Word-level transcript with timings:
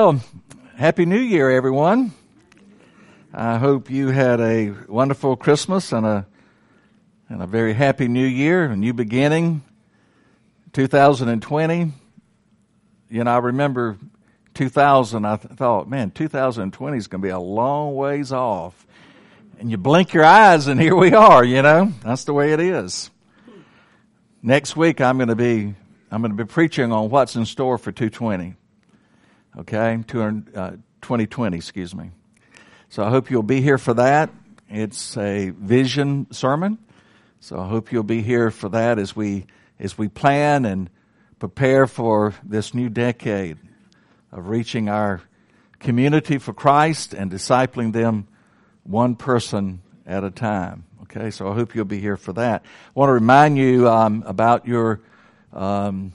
Well, 0.00 0.22
Happy 0.76 1.06
New 1.06 1.18
Year, 1.18 1.50
everyone. 1.50 2.12
I 3.34 3.58
hope 3.58 3.90
you 3.90 4.10
had 4.10 4.40
a 4.40 4.70
wonderful 4.86 5.34
Christmas 5.34 5.90
and 5.90 6.06
a, 6.06 6.24
and 7.28 7.42
a 7.42 7.48
very 7.48 7.72
happy 7.72 8.06
New 8.06 8.24
Year, 8.24 8.66
a 8.66 8.76
new 8.76 8.92
beginning, 8.92 9.64
2020. 10.72 11.92
You 13.10 13.24
know, 13.24 13.28
I 13.28 13.38
remember 13.38 13.98
2000, 14.54 15.24
I 15.24 15.34
th- 15.34 15.54
thought, 15.54 15.88
man, 15.88 16.12
2020 16.12 16.96
is 16.96 17.08
going 17.08 17.20
to 17.20 17.26
be 17.26 17.32
a 17.32 17.40
long 17.40 17.96
ways 17.96 18.30
off. 18.30 18.86
And 19.58 19.68
you 19.68 19.78
blink 19.78 20.14
your 20.14 20.24
eyes 20.24 20.68
and 20.68 20.80
here 20.80 20.94
we 20.94 21.12
are, 21.12 21.44
you 21.44 21.60
know? 21.60 21.92
That's 22.04 22.22
the 22.22 22.32
way 22.32 22.52
it 22.52 22.60
is. 22.60 23.10
Next 24.44 24.76
week 24.76 25.00
I'm 25.00 25.16
going 25.16 25.30
to 25.30 25.34
be 25.34 25.74
I'm 26.12 26.22
going 26.22 26.36
to 26.36 26.44
be 26.44 26.48
preaching 26.48 26.92
on 26.92 27.10
what's 27.10 27.34
in 27.34 27.44
store 27.46 27.78
for 27.78 27.90
220. 27.90 28.54
Okay, 29.56 30.02
2020, 30.06 30.56
uh, 30.56 31.56
excuse 31.56 31.94
me. 31.94 32.10
So 32.88 33.04
I 33.04 33.10
hope 33.10 33.30
you'll 33.30 33.42
be 33.42 33.60
here 33.60 33.78
for 33.78 33.94
that. 33.94 34.30
It's 34.68 35.16
a 35.16 35.50
vision 35.50 36.26
sermon. 36.30 36.78
So 37.40 37.58
I 37.60 37.68
hope 37.68 37.92
you'll 37.92 38.02
be 38.02 38.22
here 38.22 38.50
for 38.50 38.68
that 38.70 38.98
as 38.98 39.14
we 39.14 39.46
as 39.78 39.96
we 39.96 40.08
plan 40.08 40.64
and 40.64 40.90
prepare 41.38 41.86
for 41.86 42.34
this 42.42 42.74
new 42.74 42.88
decade 42.88 43.58
of 44.32 44.48
reaching 44.48 44.88
our 44.88 45.22
community 45.78 46.38
for 46.38 46.52
Christ 46.52 47.14
and 47.14 47.30
discipling 47.30 47.92
them 47.92 48.26
one 48.82 49.14
person 49.14 49.82
at 50.04 50.24
a 50.24 50.30
time. 50.30 50.84
Okay, 51.02 51.30
so 51.30 51.48
I 51.48 51.54
hope 51.54 51.74
you'll 51.74 51.84
be 51.84 52.00
here 52.00 52.16
for 52.16 52.32
that. 52.34 52.62
I 52.64 52.90
want 52.94 53.08
to 53.08 53.14
remind 53.14 53.56
you 53.56 53.88
um, 53.88 54.24
about 54.26 54.66
your 54.66 55.00
um, 55.52 56.12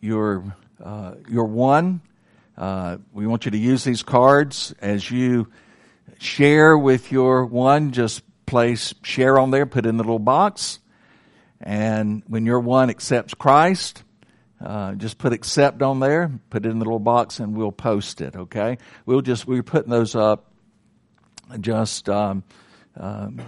your 0.00 0.44
uh, 0.82 1.14
your 1.28 1.44
one. 1.44 2.00
Uh, 2.58 2.98
we 3.12 3.24
want 3.24 3.44
you 3.44 3.52
to 3.52 3.58
use 3.58 3.84
these 3.84 4.02
cards 4.02 4.74
as 4.80 5.08
you 5.08 5.46
share 6.18 6.76
with 6.76 7.12
your 7.12 7.46
one. 7.46 7.92
Just 7.92 8.22
place 8.46 8.94
share 9.04 9.38
on 9.38 9.52
there, 9.52 9.64
put 9.64 9.86
in 9.86 9.96
the 9.96 10.02
little 10.02 10.18
box, 10.18 10.80
and 11.60 12.24
when 12.26 12.44
your 12.44 12.58
one 12.58 12.90
accepts 12.90 13.32
Christ, 13.32 14.02
uh, 14.60 14.94
just 14.94 15.18
put 15.18 15.32
accept 15.32 15.82
on 15.82 16.00
there, 16.00 16.32
put 16.50 16.66
it 16.66 16.70
in 16.70 16.80
the 16.80 16.84
little 16.84 16.98
box, 16.98 17.38
and 17.38 17.56
we'll 17.56 17.70
post 17.70 18.20
it. 18.20 18.34
Okay, 18.34 18.78
we'll 19.06 19.22
just 19.22 19.46
we're 19.46 19.62
putting 19.62 19.90
those 19.90 20.16
up 20.16 20.50
just 21.60 22.08
um, 22.08 22.42
um, 22.96 23.40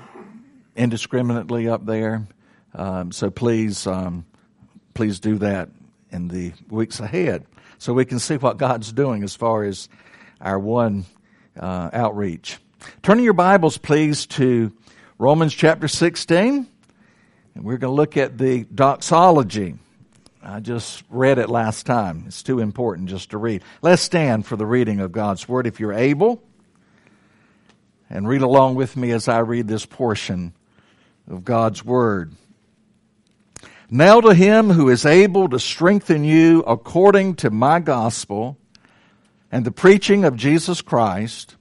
indiscriminately 0.76 1.68
up 1.68 1.84
there. 1.84 2.28
Um, 2.76 3.10
so 3.10 3.28
please, 3.28 3.88
um, 3.88 4.24
please 4.94 5.18
do 5.18 5.38
that 5.38 5.68
in 6.12 6.28
the 6.28 6.52
weeks 6.68 7.00
ahead 7.00 7.44
so 7.80 7.94
we 7.94 8.04
can 8.04 8.18
see 8.18 8.36
what 8.36 8.58
God's 8.58 8.92
doing 8.92 9.24
as 9.24 9.34
far 9.34 9.64
as 9.64 9.88
our 10.38 10.58
one 10.58 11.06
uh, 11.58 11.88
outreach. 11.94 12.58
Turning 13.02 13.24
your 13.24 13.32
Bibles, 13.32 13.78
please, 13.78 14.26
to 14.26 14.70
Romans 15.16 15.54
chapter 15.54 15.88
16. 15.88 16.68
And 17.54 17.64
we're 17.64 17.78
going 17.78 17.90
to 17.90 17.96
look 17.96 18.18
at 18.18 18.36
the 18.36 18.64
doxology. 18.64 19.76
I 20.42 20.60
just 20.60 21.04
read 21.08 21.38
it 21.38 21.48
last 21.48 21.86
time. 21.86 22.24
It's 22.26 22.42
too 22.42 22.60
important 22.60 23.08
just 23.08 23.30
to 23.30 23.38
read. 23.38 23.62
Let's 23.80 24.02
stand 24.02 24.44
for 24.44 24.56
the 24.56 24.66
reading 24.66 25.00
of 25.00 25.10
God's 25.10 25.48
Word 25.48 25.66
if 25.66 25.80
you're 25.80 25.94
able. 25.94 26.42
And 28.10 28.28
read 28.28 28.42
along 28.42 28.74
with 28.74 28.94
me 28.94 29.10
as 29.10 29.26
I 29.26 29.38
read 29.38 29.68
this 29.68 29.86
portion 29.86 30.52
of 31.30 31.44
God's 31.44 31.82
Word. 31.82 32.34
Now 33.92 34.20
to 34.20 34.34
him 34.34 34.70
who 34.70 34.88
is 34.88 35.04
able 35.04 35.48
to 35.48 35.58
strengthen 35.58 36.22
you 36.22 36.60
according 36.60 37.34
to 37.36 37.50
my 37.50 37.80
gospel 37.80 38.56
and 39.50 39.64
the 39.64 39.72
preaching 39.72 40.24
of 40.24 40.36
Jesus 40.36 40.80
Christ, 40.80 41.56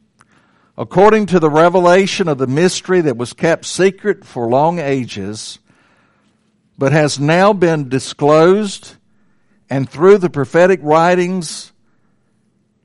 according 0.78 1.26
to 1.26 1.40
the 1.40 1.50
revelation 1.50 2.28
of 2.28 2.38
the 2.38 2.46
mystery 2.46 3.02
that 3.02 3.18
was 3.18 3.34
kept 3.34 3.66
secret 3.66 4.24
for 4.24 4.48
long 4.48 4.78
ages, 4.78 5.58
but 6.78 6.92
has 6.92 7.20
now 7.20 7.52
been 7.52 7.90
disclosed 7.90 8.98
and 9.68 9.90
through 9.90 10.20
the 10.20 10.30
prophetic 10.30 10.80
writings 10.84 11.74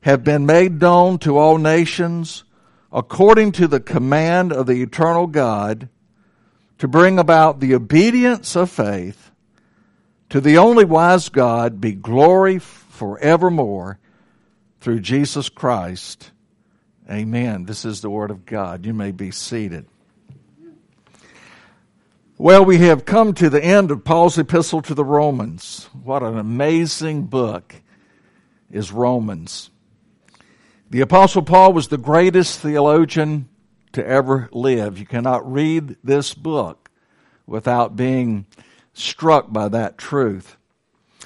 have 0.00 0.25
been 0.25 0.47
made 0.47 0.81
known 0.81 1.19
to 1.19 1.37
all 1.37 1.59
nations 1.59 2.44
according 2.91 3.53
to 3.53 3.69
the 3.69 3.81
command 3.81 4.54
of 4.54 4.66
the 4.66 4.81
eternal 4.81 5.27
God 5.27 5.91
to 6.78 6.88
bring 6.88 7.19
about 7.19 7.60
the 7.60 7.75
obedience 7.75 8.56
of 8.56 8.71
faith 8.71 9.33
to 10.34 10.41
the 10.41 10.59
only 10.59 10.84
wise 10.84 11.28
God 11.28 11.81
be 11.81 11.93
glory 11.93 12.59
forevermore 12.59 14.00
through 14.81 14.99
Jesus 14.99 15.49
Christ. 15.49 16.33
Amen. 17.09 17.67
This 17.67 17.84
is 17.84 18.00
the 18.00 18.11
Word 18.11 18.33
of 18.33 18.45
God. 18.45 18.84
You 18.84 18.95
may 18.95 19.12
be 19.12 19.31
seated. 19.31 19.87
Well, 22.37 22.65
we 22.65 22.78
have 22.78 23.05
come 23.05 23.33
to 23.34 23.49
the 23.49 23.62
end 23.62 23.93
of 23.93 24.03
Paul's 24.03 24.37
epistle 24.37 24.83
to 24.83 24.95
the 24.95 25.05
Romans. 25.05 25.89
What 26.03 26.25
an 26.25 26.37
amazing 26.37 27.27
book 27.27 27.77
is 28.72 28.91
Romans. 28.91 29.71
The 30.91 31.03
Apostle 31.03 31.43
Paul 31.43 31.72
was 31.72 31.87
the 31.87 31.97
greatest 31.97 32.59
theologian 32.59 33.49
to 33.93 34.05
ever 34.05 34.49
live. 34.51 34.99
You 34.99 35.06
cannot 35.06 35.49
read 35.49 35.95
this 36.03 36.34
book 36.34 36.91
without 37.47 37.95
being 37.95 38.47
struck 38.94 39.53
by 39.53 39.69
that 39.69 39.99
truth. 39.99 40.56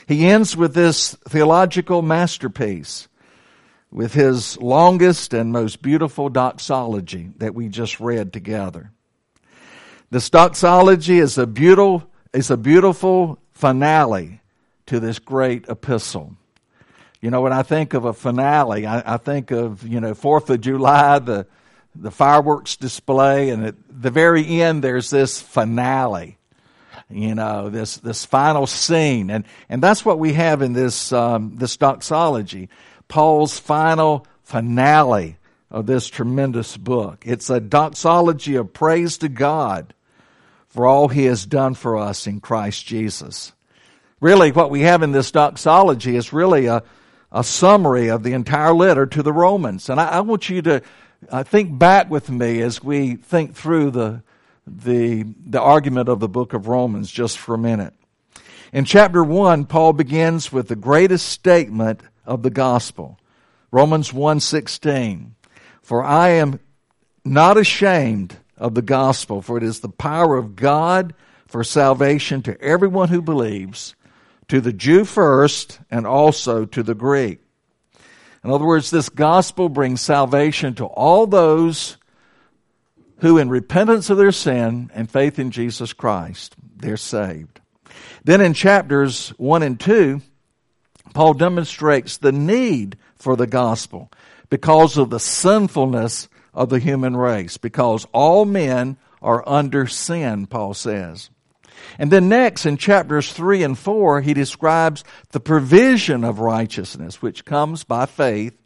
He 0.07 0.27
ends 0.27 0.57
with 0.57 0.75
this 0.75 1.15
theological 1.29 2.03
masterpiece 2.03 3.09
with 3.91 4.15
his 4.15 4.59
longest 4.59 5.33
and 5.33 5.53
most 5.53 5.83
beautiful 5.83 6.29
doxology 6.29 7.31
that 7.37 7.55
we 7.55 7.69
just 7.69 8.01
read 8.01 8.33
together. 8.33 8.91
This 10.11 10.31
doxology 10.31 11.19
is 11.19 11.39
a 11.39 11.47
beautiful, 11.47 12.11
is 12.33 12.51
a 12.51 12.57
beautiful 12.57 13.39
finale 13.53 14.41
to 14.87 15.01
this 15.01 15.19
great 15.19 15.69
epistle. 15.69 16.35
You 17.21 17.31
know, 17.31 17.43
when 17.43 17.53
I 17.53 17.63
think 17.63 17.95
of 17.95 18.05
a 18.05 18.13
finale, 18.13 18.87
I, 18.87 19.15
I 19.15 19.17
think 19.17 19.51
of, 19.51 19.87
you 19.87 20.01
know, 20.01 20.15
4th 20.15 20.49
of 20.51 20.61
July, 20.61 21.19
the, 21.19 21.47
the 21.95 22.11
fireworks 22.11 22.77
display, 22.77 23.51
and 23.51 23.67
at 23.67 23.75
the 23.91 24.11
very 24.11 24.63
end, 24.63 24.85
there's 24.85 25.11
this 25.11 25.41
finale 25.41 26.38
you 27.11 27.35
know, 27.35 27.71
this, 27.71 27.97
this 27.99 28.25
final 28.25 28.67
scene. 28.67 29.31
And, 29.31 29.45
and 29.69 29.83
that's 29.83 30.05
what 30.05 30.19
we 30.19 30.35
have 30.35 30.63
in 30.63 30.73
this, 30.73 31.13
um, 31.13 31.57
this 31.57 31.77
doxology. 31.77 32.69
Paul's 33.09 33.59
final 33.59 34.27
finale 34.43 35.37
of 35.71 35.87
this 35.87 36.09
tremendous 36.09 36.77
book. 36.77 37.25
It's 37.27 37.51
a 37.51 37.61
doxology 37.61 38.57
of 38.57 38.73
praise 38.73 39.19
to 39.19 39.29
God 39.29 39.95
for 40.69 40.87
all 40.87 41.09
he 41.09 41.25
has 41.25 41.47
done 41.47 41.75
for 41.75 41.97
us 41.97 42.27
in 42.27 42.41
Christ 42.41 42.87
Jesus. 42.87 43.53
Really, 44.21 44.53
what 44.53 44.71
we 44.71 44.83
have 44.83 45.03
in 45.03 45.13
this 45.13 45.31
doxology 45.31 46.17
is 46.17 46.33
really 46.33 46.67
a, 46.67 46.83
a 47.33 47.45
summary 47.45 48.09
of 48.09 48.23
the 48.23 48.33
entire 48.33 48.75
letter 48.75 49.07
to 49.07 49.23
the 49.23 49.33
Romans. 49.33 49.89
And 49.89 50.01
I, 50.01 50.09
I 50.09 50.21
want 50.21 50.49
you 50.49 50.61
to 50.63 50.83
uh, 51.31 51.43
think 51.43 51.79
back 51.79 52.11
with 52.11 52.31
me 52.31 52.61
as 52.61 52.83
we 52.83 53.17
think 53.17 53.55
through 53.55 53.91
the, 53.93 54.23
the, 54.77 55.25
the 55.47 55.61
argument 55.61 56.09
of 56.09 56.21
the 56.21 56.29
book 56.29 56.53
of 56.53 56.69
Romans 56.69 57.11
just 57.11 57.39
for 57.39 57.55
a 57.55 57.59
minute. 57.59 57.95
In 58.73 58.85
chapter 58.85 59.25
1, 59.25 59.65
Paul 59.65 59.93
begins 59.93 60.53
with 60.53 60.69
the 60.69 60.77
greatest 60.77 61.29
statement 61.29 62.03
of 62.27 62.43
the 62.43 62.51
gospel. 62.51 63.19
Romans 63.71 64.13
1:16. 64.13 65.35
For 65.83 66.05
I 66.05 66.31
am 66.31 66.61
not 67.25 67.57
ashamed 67.57 68.37
of 68.57 68.75
the 68.75 68.83
gospel, 68.83 69.41
for 69.41 69.57
it 69.57 69.63
is 69.63 69.81
the 69.81 69.89
power 69.89 70.37
of 70.37 70.57
God 70.57 71.15
for 71.47 71.65
salvation 71.65 72.43
to 72.43 72.61
everyone 72.61 73.09
who 73.09 73.23
believes, 73.23 73.95
to 74.49 74.61
the 74.61 74.73
Jew 74.73 75.05
first 75.05 75.81
and 75.91 76.07
also 76.07 76.65
to 76.67 76.83
the 76.83 76.95
Greek. 76.95 77.41
In 78.45 78.51
other 78.51 78.65
words, 78.65 78.91
this 78.91 79.09
gospel 79.09 79.69
brings 79.69 80.01
salvation 80.01 80.75
to 80.75 80.87
all 80.87 81.27
those 81.27 81.98
who 83.21 83.39
in 83.39 83.49
repentance 83.49 84.11
of 84.11 84.17
their 84.17 84.33
sin 84.33 84.91
and 84.95 85.11
faith 85.11 85.39
in 85.39 85.51
Jesus 85.51 85.93
Christ, 85.93 86.55
they're 86.77 86.97
saved. 86.97 87.61
Then 88.25 88.41
in 88.41 88.55
chapters 88.55 89.31
1 89.39 89.63
and 89.63 89.79
2, 89.79 90.21
Paul 91.15 91.35
demonstrates 91.35 92.19
the 92.19 92.33
need 92.33 92.97
for 93.17 93.37
the 93.37 93.47
gospel 93.47 94.11
because 94.51 94.97
of 94.97 95.11
the 95.11 95.21
sinfulness 95.21 96.29
of 96.55 96.69
the 96.69 96.79
human 96.79 97.17
race, 97.17 97.57
because 97.57 98.07
all 98.13 98.45
men 98.45 98.97
are 99.21 99.47
under 99.49 99.87
sin, 99.87 100.47
Paul 100.47 100.75
says. 100.75 101.31
And 101.99 102.11
then 102.11 102.29
next 102.29 102.67
in 102.67 102.77
chapters 102.77 103.33
3 103.33 103.63
and 103.63 103.79
4, 103.79 104.21
he 104.21 104.35
describes 104.35 105.05
the 105.31 105.41
provision 105.41 106.25
of 106.25 106.41
righteousness, 106.41 107.23
which 107.23 107.45
comes 107.45 107.85
by 107.85 108.07
faith 108.07 108.57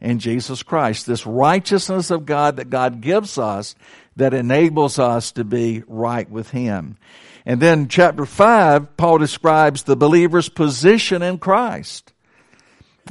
in 0.00 0.18
Jesus 0.18 0.62
Christ. 0.62 1.06
This 1.06 1.26
righteousness 1.26 2.10
of 2.10 2.26
God 2.26 2.56
that 2.56 2.70
God 2.70 3.00
gives 3.00 3.38
us 3.38 3.74
that 4.16 4.34
enables 4.34 4.98
us 4.98 5.32
to 5.32 5.44
be 5.44 5.82
right 5.86 6.28
with 6.30 6.50
Him. 6.50 6.96
And 7.44 7.60
then 7.60 7.88
chapter 7.88 8.26
5, 8.26 8.96
Paul 8.96 9.18
describes 9.18 9.82
the 9.82 9.96
believer's 9.96 10.48
position 10.48 11.22
in 11.22 11.38
Christ. 11.38 12.12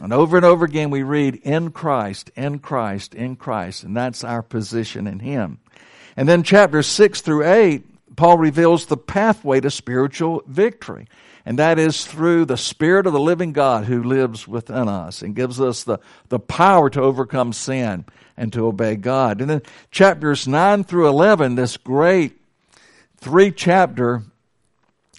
And 0.02 0.12
over 0.12 0.36
and 0.36 0.46
over 0.46 0.66
again 0.66 0.90
we 0.90 1.04
read, 1.04 1.36
in 1.36 1.72
Christ, 1.72 2.32
in 2.36 2.60
Christ, 2.60 3.16
in 3.16 3.38
Christ, 3.38 3.84
and 3.84 3.96
that's 3.96 4.26
our 4.26 4.42
position 4.42 5.08
in 5.08 5.20
Him. 5.20 5.60
And 6.18 6.28
then 6.28 6.44
chapter 6.44 6.84
6 6.84 7.22
through 7.22 7.46
8, 7.46 8.16
Paul 8.16 8.38
reveals 8.38 8.86
the 8.86 8.98
pathway 8.98 9.62
to 9.62 9.70
spiritual 9.70 10.44
victory. 10.48 11.08
And 11.46 11.60
that 11.60 11.78
is 11.78 12.06
through 12.06 12.46
the 12.46 12.58
Spirit 12.58 13.06
of 13.06 13.14
the 13.14 13.20
living 13.20 13.54
God 13.54 13.86
who 13.86 14.02
lives 14.02 14.48
within 14.48 14.88
us 14.88 15.22
and 15.22 15.36
gives 15.36 15.62
us 15.62 15.84
the, 15.84 16.00
the 16.30 16.40
power 16.40 16.90
to 16.90 17.02
overcome 17.02 17.54
sin 17.54 18.06
and 18.36 18.52
to 18.54 18.66
obey 18.66 18.96
God. 18.96 19.42
And 19.42 19.50
then 19.50 19.62
chapters 19.92 20.48
9 20.48 20.84
through 20.84 21.08
11, 21.08 21.56
this 21.56 21.78
great 21.78 22.40
three 23.18 23.52
chapter, 23.52 24.24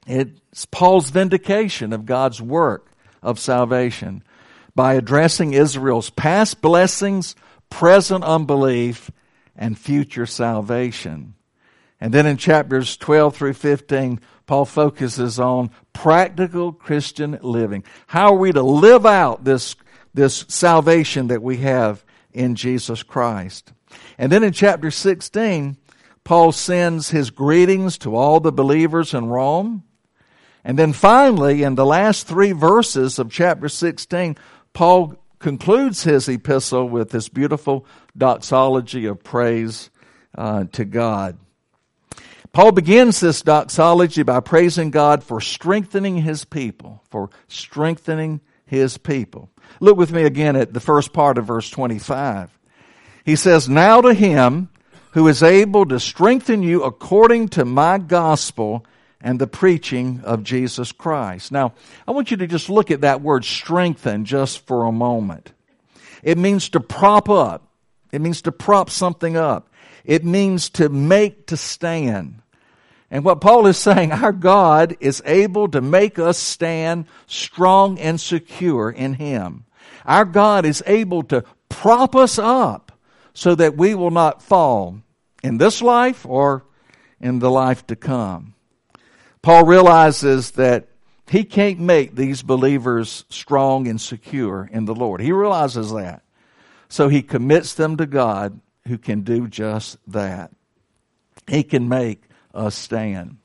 it's 0.06 0.66
Paul's 0.66 1.10
vindication 1.10 1.92
of 1.92 2.06
God's 2.06 2.42
work 2.42 2.90
of 3.22 3.38
salvation 3.38 4.22
by 4.74 4.94
addressing 4.94 5.54
Israel's 5.54 6.10
past 6.10 6.60
blessings, 6.60 7.36
present 7.70 8.24
unbelief, 8.24 9.10
and 9.56 9.78
future 9.78 10.26
salvation. 10.26 11.34
And 12.00 12.12
then 12.12 12.26
in 12.26 12.36
chapters 12.36 12.96
12 12.96 13.36
through 13.36 13.54
15, 13.54 14.20
Paul 14.46 14.64
focuses 14.64 15.40
on 15.40 15.70
practical 15.92 16.72
Christian 16.72 17.38
living. 17.42 17.84
How 18.06 18.34
are 18.34 18.38
we 18.38 18.52
to 18.52 18.62
live 18.62 19.06
out 19.06 19.44
this, 19.44 19.76
this 20.14 20.44
salvation 20.48 21.28
that 21.28 21.42
we 21.42 21.58
have 21.58 22.04
in 22.32 22.54
Jesus 22.54 23.02
Christ? 23.02 23.72
And 24.18 24.30
then 24.30 24.44
in 24.44 24.52
chapter 24.52 24.90
16, 24.90 25.76
Paul 26.22 26.52
sends 26.52 27.10
his 27.10 27.30
greetings 27.30 27.98
to 27.98 28.14
all 28.14 28.40
the 28.40 28.52
believers 28.52 29.14
in 29.14 29.26
Rome. 29.26 29.84
And 30.64 30.78
then 30.78 30.92
finally, 30.92 31.62
in 31.62 31.76
the 31.76 31.86
last 31.86 32.26
three 32.26 32.52
verses 32.52 33.18
of 33.18 33.30
chapter 33.30 33.68
16, 33.68 34.36
Paul 34.72 35.14
concludes 35.38 36.02
his 36.02 36.28
epistle 36.28 36.88
with 36.88 37.10
this 37.10 37.28
beautiful 37.28 37.86
doxology 38.16 39.06
of 39.06 39.22
praise 39.22 39.90
uh, 40.36 40.64
to 40.72 40.84
God. 40.84 41.38
Paul 42.56 42.72
begins 42.72 43.20
this 43.20 43.42
doxology 43.42 44.22
by 44.22 44.40
praising 44.40 44.90
God 44.90 45.22
for 45.22 45.42
strengthening 45.42 46.16
his 46.16 46.46
people, 46.46 47.02
for 47.10 47.28
strengthening 47.48 48.40
his 48.64 48.96
people. 48.96 49.50
Look 49.78 49.98
with 49.98 50.10
me 50.10 50.22
again 50.22 50.56
at 50.56 50.72
the 50.72 50.80
first 50.80 51.12
part 51.12 51.36
of 51.36 51.44
verse 51.44 51.68
25. 51.68 52.58
He 53.26 53.36
says, 53.36 53.68
Now 53.68 54.00
to 54.00 54.14
him 54.14 54.70
who 55.10 55.28
is 55.28 55.42
able 55.42 55.84
to 55.84 56.00
strengthen 56.00 56.62
you 56.62 56.82
according 56.82 57.48
to 57.48 57.66
my 57.66 57.98
gospel 57.98 58.86
and 59.20 59.38
the 59.38 59.46
preaching 59.46 60.22
of 60.24 60.42
Jesus 60.42 60.92
Christ. 60.92 61.52
Now, 61.52 61.74
I 62.08 62.12
want 62.12 62.30
you 62.30 62.38
to 62.38 62.46
just 62.46 62.70
look 62.70 62.90
at 62.90 63.02
that 63.02 63.20
word 63.20 63.44
strengthen 63.44 64.24
just 64.24 64.66
for 64.66 64.86
a 64.86 64.92
moment. 64.92 65.52
It 66.22 66.38
means 66.38 66.70
to 66.70 66.80
prop 66.80 67.28
up. 67.28 67.68
It 68.12 68.22
means 68.22 68.40
to 68.40 68.50
prop 68.50 68.88
something 68.88 69.36
up. 69.36 69.68
It 70.06 70.24
means 70.24 70.70
to 70.70 70.88
make 70.88 71.48
to 71.48 71.58
stand. 71.58 72.40
And 73.10 73.24
what 73.24 73.40
Paul 73.40 73.66
is 73.66 73.76
saying, 73.76 74.12
our 74.12 74.32
God 74.32 74.96
is 75.00 75.22
able 75.24 75.68
to 75.68 75.80
make 75.80 76.18
us 76.18 76.38
stand 76.38 77.06
strong 77.26 77.98
and 77.98 78.20
secure 78.20 78.90
in 78.90 79.14
Him. 79.14 79.64
Our 80.04 80.24
God 80.24 80.64
is 80.64 80.82
able 80.86 81.22
to 81.24 81.44
prop 81.68 82.16
us 82.16 82.38
up 82.38 82.92
so 83.34 83.54
that 83.54 83.76
we 83.76 83.94
will 83.94 84.10
not 84.10 84.42
fall 84.42 85.00
in 85.42 85.58
this 85.58 85.82
life 85.82 86.26
or 86.26 86.64
in 87.20 87.38
the 87.38 87.50
life 87.50 87.86
to 87.86 87.96
come. 87.96 88.54
Paul 89.42 89.64
realizes 89.64 90.52
that 90.52 90.88
he 91.28 91.44
can't 91.44 91.80
make 91.80 92.14
these 92.14 92.42
believers 92.42 93.24
strong 93.28 93.88
and 93.88 94.00
secure 94.00 94.68
in 94.72 94.84
the 94.84 94.94
Lord. 94.94 95.20
He 95.20 95.32
realizes 95.32 95.92
that. 95.92 96.22
So 96.88 97.08
he 97.08 97.22
commits 97.22 97.74
them 97.74 97.96
to 97.96 98.06
God 98.06 98.60
who 98.86 98.96
can 98.96 99.22
do 99.22 99.48
just 99.48 99.98
that. 100.08 100.52
He 101.48 101.62
can 101.62 101.88
make 101.88 102.22
us 102.56 102.74
stand. 102.74 103.36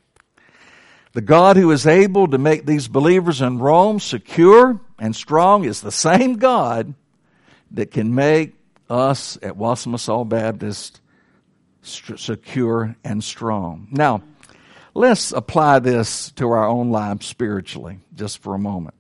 The 1.13 1.21
God 1.21 1.57
who 1.57 1.71
is 1.71 1.85
able 1.85 2.27
to 2.29 2.37
make 2.37 2.65
these 2.65 2.87
believers 2.87 3.41
in 3.41 3.59
Rome 3.59 3.99
secure 3.99 4.79
and 4.97 5.15
strong 5.15 5.65
is 5.65 5.81
the 5.81 5.91
same 5.91 6.37
God 6.37 6.93
that 7.71 7.91
can 7.91 8.15
make 8.15 8.55
us 8.89 9.37
at 9.41 9.57
Wassamassaw 9.57 10.27
Baptist 10.27 11.01
secure 11.81 12.95
and 13.03 13.23
strong. 13.23 13.87
Now, 13.91 14.23
Let's 14.93 15.31
apply 15.31 15.79
this 15.79 16.31
to 16.31 16.49
our 16.49 16.67
own 16.67 16.91
lives 16.91 17.25
spiritually 17.25 17.99
just 18.13 18.39
for 18.39 18.53
a 18.53 18.59
moment. 18.59 18.95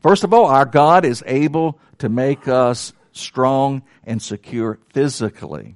First 0.00 0.22
of 0.22 0.32
all, 0.32 0.46
our 0.46 0.64
God 0.64 1.04
is 1.04 1.24
able 1.26 1.80
to 1.98 2.08
make 2.08 2.46
us 2.46 2.92
strong 3.10 3.82
and 4.04 4.22
secure 4.22 4.78
physically. 4.92 5.74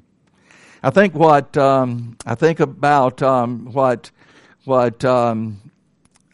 I 0.82 0.90
think 0.90 1.14
what 1.14 1.56
um, 1.56 2.16
I 2.24 2.34
think 2.34 2.60
about 2.60 3.22
um, 3.22 3.72
what 3.72 4.10
what 4.64 5.04
um, 5.04 5.60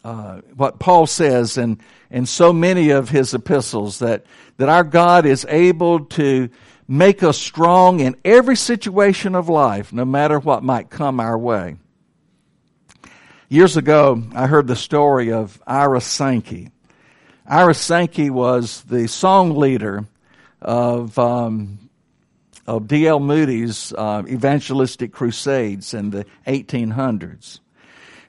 uh, 0.04 0.40
what 0.54 0.78
Paul 0.78 1.06
says 1.06 1.58
in 1.58 1.81
in 2.10 2.26
so 2.26 2.52
many 2.52 2.90
of 2.90 3.08
his 3.08 3.34
epistles 3.34 3.98
that 3.98 4.25
that 4.56 4.69
our 4.69 4.84
God 4.84 5.26
is 5.26 5.44
able 5.48 6.04
to 6.06 6.48
make 6.88 7.22
us 7.22 7.38
strong 7.38 8.00
in 8.00 8.16
every 8.25 8.56
situation 8.56 9.34
of 9.34 9.48
life, 9.48 9.93
no 9.93 10.04
matter 10.04 10.38
what 10.38 10.62
might 10.62 10.90
come 10.90 11.19
our 11.19 11.37
way. 11.37 11.76
Years 13.48 13.76
ago, 13.76 14.22
I 14.34 14.46
heard 14.46 14.66
the 14.66 14.76
story 14.76 15.32
of 15.32 15.60
Ira 15.66 16.00
Sankey. 16.00 16.70
Ira 17.48 17.75
Sankey 17.75 18.31
was 18.31 18.82
the 18.82 19.06
song 19.06 19.56
leader 19.56 20.04
of, 20.60 21.16
um, 21.19 21.85
of 22.66 22.88
D.L. 22.88 23.20
Moody's 23.20 23.92
uh, 23.92 24.22
evangelistic 24.28 25.12
crusades 25.12 25.94
in 25.94 26.10
the 26.10 26.26
1800s. 26.46 27.60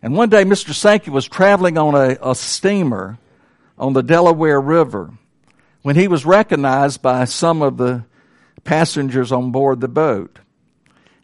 And 0.02 0.16
one 0.16 0.30
day, 0.30 0.44
Mr. 0.44 0.74
Sankey 0.74 1.10
was 1.10 1.28
traveling 1.28 1.78
on 1.78 1.96
a, 1.96 2.18
a 2.22 2.36
steamer 2.36 3.18
on 3.78 3.94
the 3.94 4.04
Delaware 4.04 4.62
River 4.62 5.12
when 5.82 5.96
he 5.96 6.08
was 6.08 6.26
recognized 6.26 7.02
by 7.02 7.26
some 7.26 7.62
of 7.62 7.78
the 7.78 8.06
passengers 8.64 9.32
on 9.32 9.52
board 9.52 9.82
the 9.82 9.88
boat. 9.88 10.40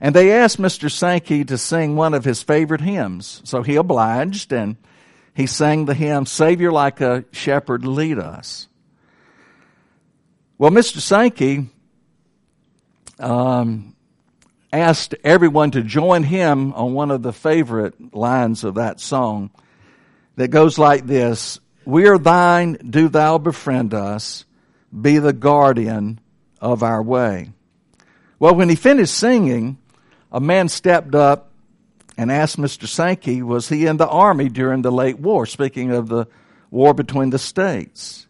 And 0.02 0.16
they 0.16 0.32
asked 0.32 0.58
Mr. 0.58 0.92
Sankey 0.92 1.46
to 1.46 1.58
sing 1.58 1.96
one 1.96 2.14
of 2.14 2.26
his 2.26 2.42
favorite 2.42 2.82
hymns. 2.82 3.42
So 3.46 3.62
he 3.64 3.76
obliged 3.76 4.52
and 4.52 4.76
he 5.34 5.48
sang 5.48 5.86
the 5.86 5.94
hymn, 5.94 6.26
Savior 6.26 6.72
like 6.72 7.00
a 7.02 7.26
shepherd 7.32 7.86
lead 7.86 8.20
us. 8.20 8.68
Well, 10.58 10.72
Mr. 10.72 11.00
Sankey 11.00 11.70
um, 13.20 13.96
asked 14.72 15.16
everyone 15.24 15.72
to 15.72 15.84
join 15.84 16.24
him 16.24 16.74
on 16.74 16.94
one 16.94 17.12
of 17.12 17.22
the 17.22 17.34
favorite 17.34 18.14
lines 18.14 18.64
of 18.64 18.76
that 18.76 19.00
song 19.00 19.52
that 20.36 20.50
goes 20.50 20.78
like 20.78 21.06
this 21.06 21.60
We 21.86 22.08
are 22.08 22.18
thine, 22.18 22.74
do 22.74 23.08
thou 23.10 23.38
befriend 23.38 23.94
us, 23.94 24.46
be 25.00 25.20
the 25.20 25.34
guardian 25.34 26.20
of 26.60 26.84
our 26.84 27.02
way. 27.02 27.52
Well, 28.40 28.56
when 28.56 28.70
he 28.70 28.76
finished 28.76 29.16
singing, 29.16 29.78
a 30.32 30.40
man 30.40 30.70
stepped 30.70 31.16
up 31.16 31.52
and 32.18 32.32
asked 32.32 32.58
Mr. 32.58 32.88
Sankey, 32.88 33.42
was 33.42 33.70
he 33.70 33.86
in 33.86 33.98
the 33.98 34.08
army 34.08 34.50
during 34.50 34.82
the 34.82 34.92
late 34.92 35.20
war? 35.20 35.46
Speaking 35.46 35.92
of 35.92 36.10
the 36.10 36.28
war 36.74 36.94
between 36.94 37.30
the 37.30 37.40
states. 37.40 38.28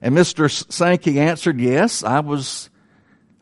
And 0.00 0.16
Mr. 0.16 0.50
Sankey 0.72 1.20
answered, 1.20 1.60
yes, 1.60 2.02
I 2.02 2.20
was, 2.20 2.69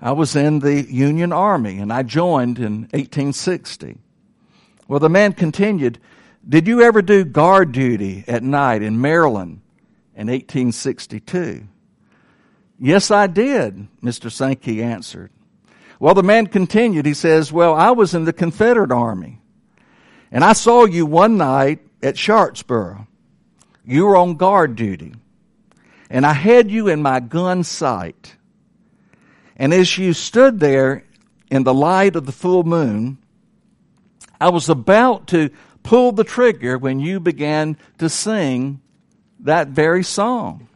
I 0.01 0.13
was 0.13 0.37
in 0.37 0.61
the 0.61 0.83
Union 0.83 1.33
Army 1.33 1.79
and 1.79 1.93
I 1.93 2.03
joined 2.03 2.59
in 2.59 2.83
1860. 2.93 3.99
Well, 4.87 5.01
the 5.01 5.09
man 5.09 5.33
continued, 5.33 5.99
did 6.49 6.67
you 6.67 6.83
ever 6.83 7.03
do 7.03 7.25
guard 7.25 7.73
duty 7.73 8.25
at 8.27 8.43
night 8.43 8.83
in 8.83 9.01
Maryland 9.01 9.61
in 10.15 10.29
1862? 10.29 11.67
Yes, 12.79 13.11
I 13.11 13.27
did, 13.27 13.89
Mr. 14.03 14.31
Sankey 14.31 14.83
answered. 14.83 15.31
Well, 15.99 16.15
the 16.15 16.23
man 16.23 16.47
continued. 16.47 17.07
He 17.07 17.15
says, 17.15 17.53
Well, 17.53 17.75
I 17.75 17.91
was 17.91 18.15
in 18.15 18.25
the 18.25 18.33
Confederate 18.33 18.93
Army, 18.93 19.41
and 20.31 20.45
I 20.45 20.53
saw 20.53 20.85
you 20.85 21.05
one 21.07 21.37
night 21.37 21.81
at 22.03 22.17
Sharpsburg. 22.17 22.99
You 23.85 24.07
were 24.07 24.17
on 24.17 24.37
guard 24.37 24.77
duty, 24.77 25.15
and 26.09 26.25
I 26.25 26.35
had 26.35 26.71
you 26.71 26.87
in 26.87 27.03
my 27.03 27.19
gun 27.19 27.65
sight. 27.65 28.37
And 29.59 29.75
as 29.75 29.99
you 29.99 30.13
stood 30.13 30.61
there 30.61 31.05
in 31.51 31.65
the 31.65 31.75
light 31.75 32.15
of 32.15 32.27
the 32.27 32.33
full 32.33 32.63
moon, 32.63 33.19
I 34.41 34.51
was 34.51 34.69
about 34.69 35.27
to 35.29 35.51
pull 35.83 36.13
the 36.13 36.25
trigger 36.25 36.79
when 36.79 37.01
you 37.01 37.19
began 37.19 37.77
to 37.99 38.09
sing 38.09 38.81
that 39.41 39.69
very 39.69 40.05
song. 40.05 40.69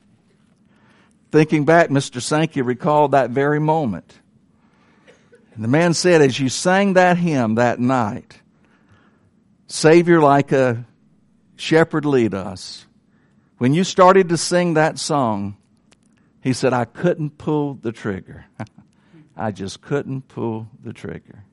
Thinking 1.31 1.65
back, 1.65 1.89
Mr. 1.89 2.21
Sankey 2.21 2.63
recalled 2.63 3.13
that 3.13 3.31
very 3.31 3.61
moment. 3.61 4.19
And 5.55 5.63
the 5.63 5.69
man 5.69 5.95
said, 5.95 6.23
as 6.23 6.41
you 6.41 6.49
sang 6.49 6.95
that 6.95 7.19
hymn 7.19 7.57
that 7.57 7.79
night, 7.79 8.41
Savior, 9.67 10.21
like 10.21 10.53
a 10.53 10.85
shepherd 11.57 12.05
lead 12.05 12.35
us, 12.35 12.87
when 13.59 13.75
you 13.75 13.85
started 13.85 14.31
to 14.31 14.37
sing 14.37 14.75
that 14.75 14.99
song, 14.99 15.57
He 16.43 16.53
said, 16.53 16.73
I 16.73 16.85
couldn't 16.85 17.39
pull 17.39 17.75
the 17.75 17.93
trigger. 17.93 18.47
I 19.37 19.53
just 19.53 19.81
couldn't 19.81 20.29
pull 20.29 20.69
the 20.83 20.93
trigger. 20.93 21.45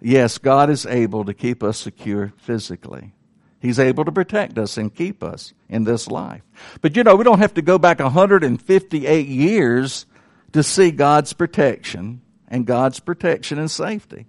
Yes, 0.00 0.38
God 0.38 0.70
is 0.70 0.86
able 0.86 1.24
to 1.24 1.34
keep 1.34 1.62
us 1.62 1.78
secure 1.78 2.32
physically. 2.38 3.12
He's 3.60 3.78
able 3.78 4.06
to 4.06 4.12
protect 4.12 4.58
us 4.58 4.78
and 4.78 4.94
keep 4.94 5.22
us 5.22 5.52
in 5.68 5.84
this 5.84 6.08
life. 6.08 6.42
But 6.80 6.96
you 6.96 7.04
know, 7.04 7.16
we 7.16 7.24
don't 7.24 7.40
have 7.40 7.54
to 7.54 7.62
go 7.62 7.78
back 7.78 7.98
158 7.98 9.26
years 9.26 10.06
to 10.52 10.62
see 10.62 10.90
God's 10.90 11.32
protection 11.34 12.22
and 12.48 12.66
God's 12.66 13.00
protection 13.00 13.58
and 13.58 13.70
safety. 13.70 14.26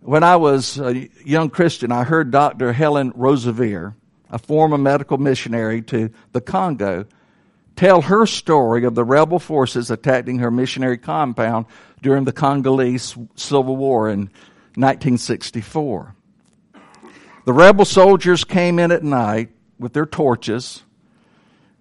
When 0.00 0.22
I 0.22 0.36
was 0.36 0.78
a 0.78 1.08
young 1.24 1.50
Christian, 1.50 1.92
I 1.92 2.04
heard 2.04 2.30
Dr. 2.30 2.72
Helen 2.72 3.12
Roseveare, 3.12 3.94
a 4.30 4.38
former 4.38 4.78
medical 4.78 5.18
missionary 5.18 5.82
to 5.82 6.10
the 6.32 6.40
Congo, 6.40 7.06
tell 7.76 8.02
her 8.02 8.26
story 8.26 8.84
of 8.84 8.94
the 8.94 9.04
rebel 9.04 9.38
forces 9.38 9.90
attacking 9.90 10.38
her 10.38 10.50
missionary 10.50 10.98
compound 10.98 11.66
during 12.02 12.24
the 12.24 12.32
Congolese 12.32 13.16
Civil 13.34 13.76
War 13.76 14.08
in 14.08 14.30
1964. 14.76 16.14
The 17.44 17.52
rebel 17.52 17.84
soldiers 17.84 18.44
came 18.44 18.78
in 18.78 18.90
at 18.90 19.02
night 19.02 19.50
with 19.78 19.92
their 19.92 20.06
torches 20.06 20.82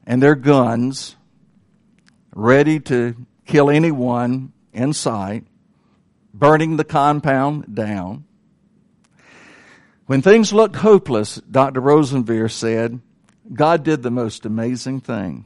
and 0.06 0.22
their 0.22 0.36
guns, 0.36 1.16
ready 2.36 2.80
to 2.82 3.16
kill 3.46 3.70
anyone 3.70 4.52
in 4.74 4.94
sight, 4.94 5.46
burning 6.34 6.78
the 6.78 6.84
compound 6.84 7.74
down. 7.74 8.26
When 10.06 10.22
things 10.22 10.52
looked 10.52 10.76
hopeless, 10.78 11.36
Dr. 11.50 11.82
Roseveare 11.82 12.52
said, 12.52 13.00
God 13.54 13.84
did 13.84 14.04
the 14.04 14.12
most 14.12 14.46
amazing 14.46 15.02
thing. 15.02 15.46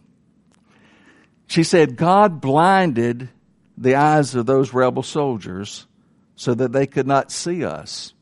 She 1.47 1.63
said, 1.63 1.95
God 1.95 2.41
blinded 2.41 3.29
the 3.77 3.95
eyes 3.95 4.35
of 4.35 4.45
those 4.45 4.73
rebel 4.73 5.03
soldiers 5.03 5.87
so 6.35 6.53
that 6.53 6.71
they 6.71 6.85
could 6.85 7.07
not 7.07 7.31
see 7.31 7.63
us. 7.63 8.13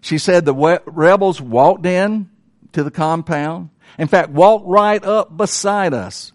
She 0.00 0.18
said 0.18 0.44
the 0.44 0.80
rebels 0.86 1.40
walked 1.40 1.86
in 1.86 2.28
to 2.72 2.82
the 2.82 2.90
compound. 2.90 3.70
In 3.98 4.08
fact, 4.08 4.30
walked 4.30 4.66
right 4.66 5.02
up 5.02 5.36
beside 5.36 5.94
us. 5.94 6.32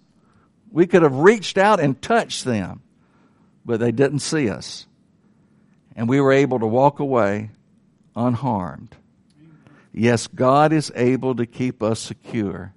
We 0.71 0.87
could 0.87 1.03
have 1.03 1.15
reached 1.15 1.57
out 1.57 1.79
and 1.79 2.01
touched 2.01 2.43
them, 2.45 2.81
but 3.65 3.79
they 3.79 3.91
didn't 3.91 4.19
see 4.19 4.49
us. 4.49 4.85
And 5.95 6.09
we 6.09 6.19
were 6.19 6.33
able 6.33 6.59
to 6.59 6.67
walk 6.67 6.99
away 6.99 7.51
unharmed. 8.15 8.95
Yes, 9.93 10.27
God 10.27 10.73
is 10.73 10.91
able 10.95 11.35
to 11.35 11.45
keep 11.45 11.81
us 11.81 11.99
secure 11.99 12.73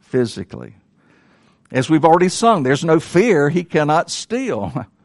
physically. 0.00 0.76
As 1.70 1.90
we've 1.90 2.04
already 2.04 2.28
sung, 2.28 2.62
there's 2.62 2.84
no 2.84 2.98
fear 3.00 3.50
he 3.50 3.64
cannot 3.64 4.10
steal. 4.10 4.86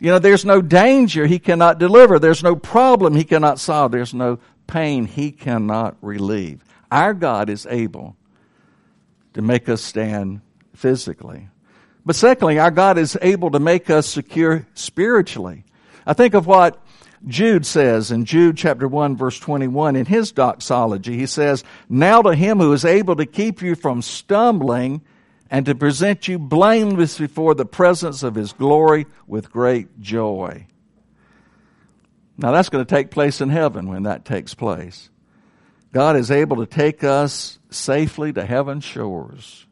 You 0.00 0.10
know, 0.10 0.18
there's 0.18 0.44
no 0.44 0.60
danger 0.60 1.28
he 1.28 1.38
cannot 1.38 1.78
deliver. 1.78 2.18
There's 2.18 2.42
no 2.42 2.56
problem 2.56 3.14
he 3.14 3.22
cannot 3.22 3.60
solve. 3.60 3.92
There's 3.92 4.12
no 4.12 4.40
pain 4.66 5.04
he 5.04 5.30
cannot 5.30 5.96
relieve. 6.00 6.64
Our 6.90 7.14
God 7.14 7.48
is 7.48 7.68
able 7.70 8.16
to 9.34 9.42
make 9.42 9.68
us 9.68 9.80
stand 9.80 10.40
physically. 10.74 11.48
But 12.04 12.16
secondly, 12.16 12.58
our 12.58 12.72
God 12.72 12.98
is 12.98 13.16
able 13.22 13.52
to 13.52 13.60
make 13.60 13.90
us 13.90 14.08
secure 14.08 14.66
spiritually. 14.74 15.62
I 16.04 16.14
think 16.14 16.34
of 16.34 16.48
what 16.48 16.82
Jude 17.28 17.64
says 17.64 18.10
in 18.10 18.24
Jude 18.24 18.56
chapter 18.56 18.88
1 18.88 19.16
verse 19.16 19.38
21 19.38 19.94
in 19.94 20.06
his 20.06 20.32
doxology. 20.32 21.16
He 21.16 21.26
says, 21.26 21.62
Now 21.88 22.22
to 22.22 22.34
him 22.34 22.58
who 22.58 22.72
is 22.72 22.84
able 22.84 23.14
to 23.14 23.26
keep 23.26 23.62
you 23.62 23.76
from 23.76 24.02
stumbling 24.02 25.02
and 25.52 25.66
to 25.66 25.74
present 25.74 26.28
you 26.28 26.38
blameless 26.38 27.18
before 27.18 27.54
the 27.54 27.66
presence 27.66 28.22
of 28.22 28.34
his 28.34 28.54
glory 28.54 29.06
with 29.26 29.52
great 29.52 30.00
joy. 30.00 30.66
Now 32.38 32.52
that's 32.52 32.70
going 32.70 32.82
to 32.82 32.88
take 32.88 33.10
place 33.10 33.42
in 33.42 33.50
heaven 33.50 33.86
when 33.86 34.04
that 34.04 34.24
takes 34.24 34.54
place. 34.54 35.10
God 35.92 36.16
is 36.16 36.30
able 36.30 36.56
to 36.56 36.66
take 36.66 37.04
us 37.04 37.58
safely 37.68 38.32
to 38.32 38.46
heaven's 38.46 38.84
shores. 38.84 39.66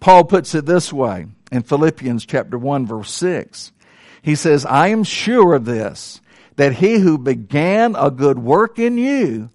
Paul 0.00 0.24
puts 0.24 0.54
it 0.54 0.66
this 0.66 0.92
way 0.92 1.28
in 1.50 1.62
Philippians 1.62 2.26
chapter 2.26 2.58
1 2.58 2.86
verse 2.86 3.10
6. 3.10 3.72
He 4.20 4.34
says, 4.34 4.66
I 4.66 4.88
am 4.88 5.04
sure 5.04 5.54
of 5.54 5.64
this, 5.64 6.20
that 6.56 6.74
he 6.74 6.98
who 6.98 7.16
began 7.16 7.96
a 7.96 8.10
good 8.10 8.38
work 8.38 8.78
in 8.78 8.98
you 8.98 9.48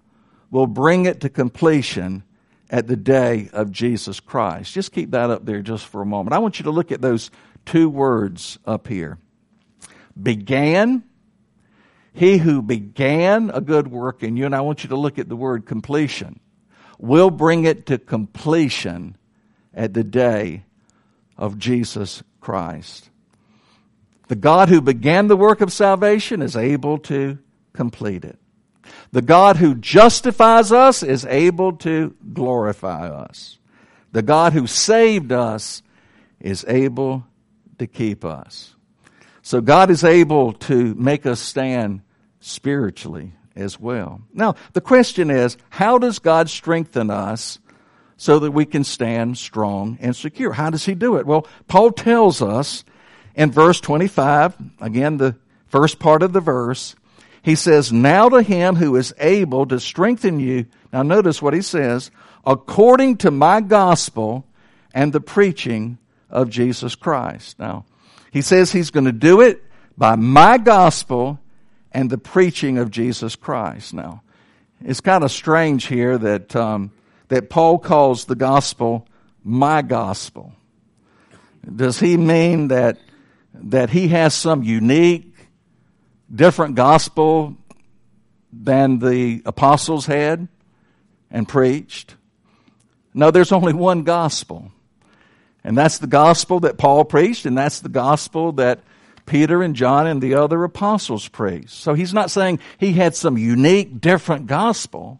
will 0.50 0.66
bring 0.66 1.06
it 1.06 1.20
to 1.20 1.28
completion 1.28 2.24
at 2.70 2.86
the 2.86 2.96
day 2.96 3.48
of 3.52 3.70
Jesus 3.70 4.20
Christ. 4.20 4.72
Just 4.72 4.92
keep 4.92 5.12
that 5.12 5.30
up 5.30 5.44
there 5.44 5.62
just 5.62 5.86
for 5.86 6.02
a 6.02 6.06
moment. 6.06 6.34
I 6.34 6.38
want 6.38 6.58
you 6.58 6.64
to 6.64 6.70
look 6.70 6.92
at 6.92 7.00
those 7.00 7.30
two 7.64 7.88
words 7.88 8.58
up 8.64 8.88
here. 8.88 9.18
Began, 10.20 11.04
he 12.12 12.38
who 12.38 12.62
began 12.62 13.50
a 13.50 13.60
good 13.60 13.88
work 13.88 14.22
in 14.22 14.36
you, 14.36 14.46
and 14.46 14.54
I 14.54 14.62
want 14.62 14.82
you 14.82 14.88
to 14.90 14.96
look 14.96 15.18
at 15.18 15.28
the 15.28 15.36
word 15.36 15.66
completion, 15.66 16.40
will 16.98 17.30
bring 17.30 17.64
it 17.64 17.86
to 17.86 17.98
completion 17.98 19.16
at 19.74 19.94
the 19.94 20.04
day 20.04 20.64
of 21.36 21.58
Jesus 21.58 22.22
Christ. 22.40 23.10
The 24.28 24.36
God 24.36 24.68
who 24.68 24.80
began 24.80 25.28
the 25.28 25.36
work 25.36 25.60
of 25.60 25.72
salvation 25.72 26.42
is 26.42 26.56
able 26.56 26.98
to 26.98 27.38
complete 27.72 28.24
it. 28.24 28.38
The 29.12 29.22
God 29.22 29.56
who 29.56 29.74
justifies 29.74 30.72
us 30.72 31.02
is 31.02 31.24
able 31.24 31.72
to 31.78 32.14
glorify 32.32 33.08
us. 33.08 33.58
The 34.12 34.22
God 34.22 34.52
who 34.52 34.66
saved 34.66 35.32
us 35.32 35.82
is 36.40 36.64
able 36.68 37.24
to 37.78 37.86
keep 37.86 38.24
us. 38.24 38.74
So 39.42 39.60
God 39.60 39.90
is 39.90 40.04
able 40.04 40.54
to 40.54 40.94
make 40.94 41.26
us 41.26 41.40
stand 41.40 42.02
spiritually 42.40 43.32
as 43.54 43.78
well. 43.78 44.20
Now, 44.32 44.54
the 44.72 44.80
question 44.80 45.30
is, 45.30 45.56
how 45.70 45.98
does 45.98 46.18
God 46.18 46.50
strengthen 46.50 47.10
us 47.10 47.58
so 48.16 48.38
that 48.38 48.50
we 48.50 48.64
can 48.64 48.84
stand 48.84 49.38
strong 49.38 49.98
and 50.00 50.16
secure? 50.16 50.52
How 50.52 50.70
does 50.70 50.84
He 50.84 50.94
do 50.94 51.16
it? 51.16 51.26
Well, 51.26 51.46
Paul 51.68 51.92
tells 51.92 52.42
us 52.42 52.84
in 53.34 53.50
verse 53.50 53.80
25, 53.80 54.56
again, 54.80 55.18
the 55.18 55.36
first 55.66 55.98
part 55.98 56.22
of 56.22 56.32
the 56.32 56.40
verse, 56.40 56.96
he 57.46 57.54
says, 57.54 57.92
Now 57.92 58.28
to 58.28 58.42
him 58.42 58.74
who 58.74 58.96
is 58.96 59.14
able 59.18 59.66
to 59.66 59.78
strengthen 59.78 60.40
you. 60.40 60.66
Now 60.92 61.04
notice 61.04 61.40
what 61.40 61.54
he 61.54 61.62
says, 61.62 62.10
according 62.44 63.18
to 63.18 63.30
my 63.30 63.60
gospel 63.60 64.44
and 64.92 65.12
the 65.12 65.20
preaching 65.20 65.98
of 66.28 66.50
Jesus 66.50 66.96
Christ. 66.96 67.60
Now, 67.60 67.84
he 68.32 68.42
says 68.42 68.72
he's 68.72 68.90
going 68.90 69.04
to 69.04 69.12
do 69.12 69.42
it 69.42 69.62
by 69.96 70.16
my 70.16 70.58
gospel 70.58 71.38
and 71.92 72.10
the 72.10 72.18
preaching 72.18 72.78
of 72.78 72.90
Jesus 72.90 73.36
Christ. 73.36 73.94
Now, 73.94 74.22
it's 74.84 75.00
kind 75.00 75.22
of 75.22 75.30
strange 75.30 75.86
here 75.86 76.18
that, 76.18 76.56
um, 76.56 76.90
that 77.28 77.48
Paul 77.48 77.78
calls 77.78 78.24
the 78.24 78.34
gospel 78.34 79.06
my 79.44 79.82
gospel. 79.82 80.52
Does 81.76 82.00
he 82.00 82.16
mean 82.16 82.68
that, 82.68 82.98
that 83.54 83.90
he 83.90 84.08
has 84.08 84.34
some 84.34 84.64
unique 84.64 85.35
different 86.34 86.74
gospel 86.74 87.56
than 88.52 88.98
the 88.98 89.42
apostles 89.44 90.06
had 90.06 90.48
and 91.30 91.48
preached. 91.48 92.16
No, 93.14 93.30
there's 93.30 93.52
only 93.52 93.72
one 93.72 94.02
gospel. 94.02 94.70
And 95.64 95.76
that's 95.76 95.98
the 95.98 96.06
gospel 96.06 96.60
that 96.60 96.78
Paul 96.78 97.04
preached, 97.04 97.44
and 97.44 97.58
that's 97.58 97.80
the 97.80 97.88
gospel 97.88 98.52
that 98.52 98.80
Peter 99.26 99.62
and 99.62 99.74
John 99.74 100.06
and 100.06 100.22
the 100.22 100.34
other 100.34 100.62
apostles 100.62 101.26
preached. 101.26 101.70
So 101.70 101.94
he's 101.94 102.14
not 102.14 102.30
saying 102.30 102.60
he 102.78 102.92
had 102.92 103.16
some 103.16 103.36
unique, 103.36 104.00
different 104.00 104.46
gospel. 104.46 105.18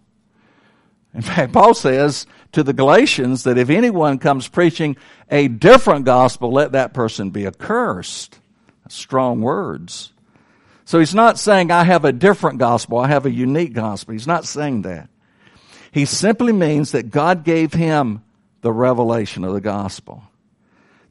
In 1.12 1.22
fact, 1.22 1.52
Paul 1.52 1.74
says 1.74 2.26
to 2.52 2.62
the 2.62 2.72
Galatians 2.72 3.42
that 3.44 3.58
if 3.58 3.70
anyone 3.70 4.18
comes 4.18 4.46
preaching 4.46 4.96
a 5.30 5.48
different 5.48 6.04
gospel, 6.04 6.52
let 6.52 6.72
that 6.72 6.94
person 6.94 7.30
be 7.30 7.46
accursed. 7.46 8.38
Strong 8.88 9.40
words. 9.40 10.12
So 10.86 11.00
he's 11.00 11.14
not 11.14 11.38
saying, 11.38 11.72
I 11.72 11.82
have 11.82 12.04
a 12.04 12.12
different 12.12 12.60
gospel, 12.60 12.98
I 12.98 13.08
have 13.08 13.26
a 13.26 13.30
unique 13.30 13.74
gospel. 13.74 14.12
He's 14.12 14.26
not 14.26 14.46
saying 14.46 14.82
that. 14.82 15.10
He 15.90 16.04
simply 16.04 16.52
means 16.52 16.92
that 16.92 17.10
God 17.10 17.44
gave 17.44 17.72
him 17.72 18.22
the 18.60 18.72
revelation 18.72 19.44
of 19.44 19.52
the 19.52 19.60
gospel. 19.60 20.22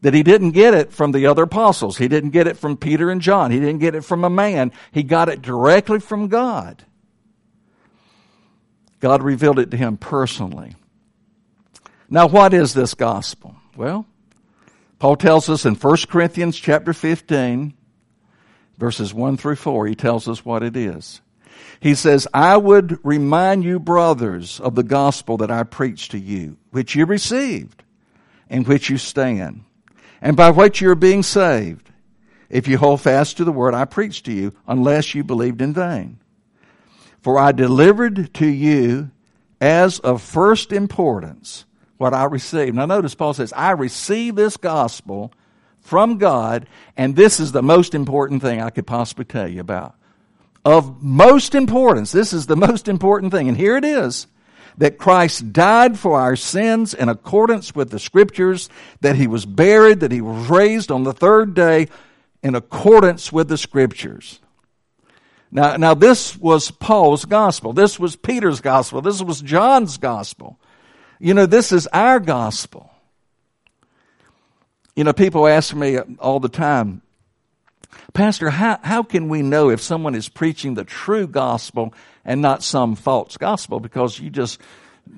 That 0.01 0.13
he 0.13 0.23
didn't 0.23 0.51
get 0.51 0.73
it 0.73 0.93
from 0.93 1.11
the 1.11 1.27
other 1.27 1.43
apostles. 1.43 1.97
He 1.97 2.07
didn't 2.07 2.29
get 2.29 2.47
it 2.47 2.57
from 2.57 2.77
Peter 2.77 3.09
and 3.09 3.21
John. 3.21 3.51
He 3.51 3.59
didn't 3.59 3.79
get 3.79 3.95
it 3.95 4.05
from 4.05 4.23
a 4.23 4.29
man. 4.29 4.71
He 4.93 5.03
got 5.03 5.27
it 5.27 5.41
directly 5.41 5.99
from 5.99 6.29
God. 6.29 6.83
God 9.01 9.23
revealed 9.23 9.59
it 9.59 9.71
to 9.71 9.77
him 9.77 9.97
personally. 9.97 10.75
Now, 12.09 12.27
what 12.27 12.53
is 12.53 12.73
this 12.73 12.93
gospel? 12.93 13.55
Well, 13.75 14.05
Paul 14.99 15.17
tells 15.17 15.49
us 15.49 15.65
in 15.65 15.75
1 15.75 15.97
Corinthians 16.07 16.57
chapter 16.57 16.93
15, 16.93 17.73
verses 18.77 19.13
1 19.13 19.37
through 19.37 19.55
4, 19.55 19.87
he 19.87 19.95
tells 19.95 20.27
us 20.27 20.45
what 20.45 20.63
it 20.63 20.75
is. 20.75 21.21
He 21.79 21.95
says, 21.95 22.27
I 22.33 22.57
would 22.57 22.99
remind 23.03 23.63
you, 23.63 23.79
brothers, 23.79 24.59
of 24.59 24.75
the 24.75 24.83
gospel 24.83 25.37
that 25.37 25.51
I 25.51 25.63
preached 25.63 26.11
to 26.11 26.19
you, 26.19 26.57
which 26.71 26.95
you 26.95 27.05
received, 27.05 27.83
in 28.49 28.63
which 28.63 28.89
you 28.89 28.97
stand, 28.97 29.63
and 30.21 30.37
by 30.37 30.51
which 30.51 30.81
you 30.81 30.89
are 30.89 30.95
being 30.95 31.23
saved, 31.23 31.89
if 32.49 32.67
you 32.67 32.77
hold 32.77 33.01
fast 33.01 33.37
to 33.37 33.43
the 33.43 33.51
word 33.51 33.73
I 33.73 33.85
preached 33.85 34.25
to 34.25 34.33
you, 34.33 34.53
unless 34.67 35.15
you 35.15 35.23
believed 35.23 35.61
in 35.61 35.73
vain. 35.73 36.19
For 37.21 37.39
I 37.39 37.51
delivered 37.51 38.33
to 38.35 38.45
you 38.45 39.09
as 39.59 39.99
of 39.99 40.21
first 40.21 40.71
importance 40.71 41.65
what 41.97 42.13
I 42.13 42.25
received. 42.25 42.75
Now 42.75 42.85
notice 42.85 43.15
Paul 43.15 43.33
says, 43.33 43.53
I 43.53 43.71
received 43.71 44.37
this 44.37 44.57
gospel 44.57 45.31
from 45.85 46.17
God, 46.17 46.67
and 46.97 47.15
this 47.15 47.39
is 47.39 47.51
the 47.51 47.61
most 47.61 47.93
important 47.93 48.41
thing 48.41 48.59
I 48.59 48.71
could 48.71 48.87
possibly 48.87 49.23
tell 49.23 49.47
you 49.47 49.61
about. 49.61 49.95
Of 50.65 51.03
most 51.03 51.53
importance, 51.53 52.11
this 52.11 52.33
is 52.33 52.47
the 52.47 52.55
most 52.55 52.87
important 52.87 53.31
thing, 53.31 53.47
and 53.47 53.55
here 53.55 53.77
it 53.77 53.85
is 53.85 54.25
that 54.77 54.97
Christ 54.97 55.53
died 55.53 55.97
for 55.97 56.19
our 56.19 56.35
sins 56.35 56.93
in 56.93 57.07
accordance 57.07 57.75
with 57.75 57.91
the 57.91 57.99
scriptures, 57.99 58.67
that 59.01 59.15
he 59.15 59.27
was 59.27 59.45
buried, 59.45 60.01
that 60.01 60.11
he 60.11 60.21
was 60.21 60.49
raised 60.49 60.91
on 60.91 61.03
the 61.03 61.13
third 61.13 61.53
day 61.53 61.87
in 62.43 62.55
accordance 62.55 63.31
with 63.31 63.47
the 63.47 63.57
scriptures. 63.57 64.41
Now, 65.51 65.77
now 65.77 65.93
this 65.93 66.35
was 66.35 66.71
Paul's 66.71 67.25
gospel. 67.25 67.73
This 67.73 67.99
was 67.99 68.15
Peter's 68.15 68.59
gospel. 68.59 69.01
This 69.01 69.21
was 69.21 69.39
John's 69.39 69.97
gospel. 69.97 70.59
You 71.19 71.35
know, 71.35 71.45
this 71.45 71.71
is 71.71 71.87
our 71.87 72.19
gospel. 72.19 72.91
You 74.95 75.03
know, 75.03 75.13
people 75.13 75.47
ask 75.47 75.75
me 75.75 75.99
all 76.19 76.39
the 76.39 76.49
time, 76.49 77.01
Pastor, 78.13 78.49
how, 78.49 78.79
how 78.81 79.03
can 79.03 79.27
we 79.27 79.41
know 79.41 79.69
if 79.69 79.81
someone 79.81 80.15
is 80.15 80.29
preaching 80.29 80.73
the 80.73 80.85
true 80.85 81.27
gospel 81.27 81.93
and 82.23 82.41
not 82.41 82.63
some 82.63 82.95
false 82.95 83.35
gospel? 83.35 83.79
Because 83.79 84.19
you 84.19 84.29
just 84.29 84.59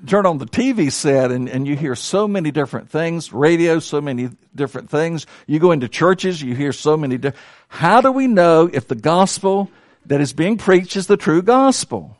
turn 0.06 0.26
on 0.26 0.38
the 0.38 0.46
TV 0.46 0.90
set 0.90 1.30
and, 1.30 1.48
and 1.48 1.66
you 1.66 1.76
hear 1.76 1.94
so 1.94 2.26
many 2.26 2.50
different 2.50 2.90
things, 2.90 3.32
radio, 3.32 3.78
so 3.78 4.00
many 4.00 4.30
different 4.54 4.90
things. 4.90 5.26
You 5.46 5.58
go 5.58 5.72
into 5.72 5.88
churches, 5.88 6.42
you 6.42 6.54
hear 6.54 6.72
so 6.72 6.96
many. 6.96 7.18
Di- 7.18 7.32
how 7.68 8.00
do 8.00 8.10
we 8.10 8.26
know 8.26 8.68
if 8.72 8.88
the 8.88 8.96
gospel 8.96 9.70
that 10.06 10.20
is 10.20 10.32
being 10.32 10.58
preached 10.58 10.96
is 10.96 11.06
the 11.06 11.16
true 11.16 11.42
gospel? 11.42 12.16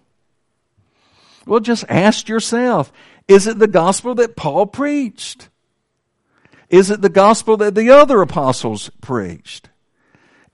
Well, 1.47 1.61
just 1.61 1.85
ask 1.89 2.29
yourself, 2.29 2.93
is 3.27 3.47
it 3.47 3.59
the 3.59 3.67
gospel 3.67 4.15
that 4.17 4.37
Paul 4.37 4.67
preached? 4.67 5.48
Is 6.71 6.91
it 6.91 7.01
the 7.01 7.09
gospel 7.09 7.57
that 7.59 7.75
the 7.75 7.91
other 7.91 8.21
apostles 8.21 8.91
preached? 9.01 9.71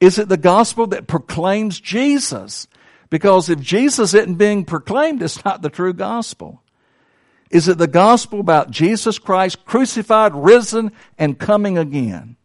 Is 0.00 0.18
it 0.18 0.28
the 0.28 0.36
gospel 0.36 0.86
that 0.88 1.06
proclaims 1.06 1.80
Jesus? 1.80 2.68
Because 3.10 3.48
if 3.48 3.60
Jesus 3.60 4.14
isn't 4.14 4.36
being 4.36 4.64
proclaimed, 4.64 5.22
it's 5.22 5.44
not 5.44 5.62
the 5.62 5.70
true 5.70 5.92
gospel. 5.92 6.62
Is 7.50 7.68
it 7.68 7.78
the 7.78 7.86
gospel 7.86 8.40
about 8.40 8.70
Jesus 8.70 9.18
Christ 9.18 9.64
crucified, 9.64 10.34
risen, 10.34 10.92
and 11.16 11.38
coming 11.38 11.78
again? 11.78 12.36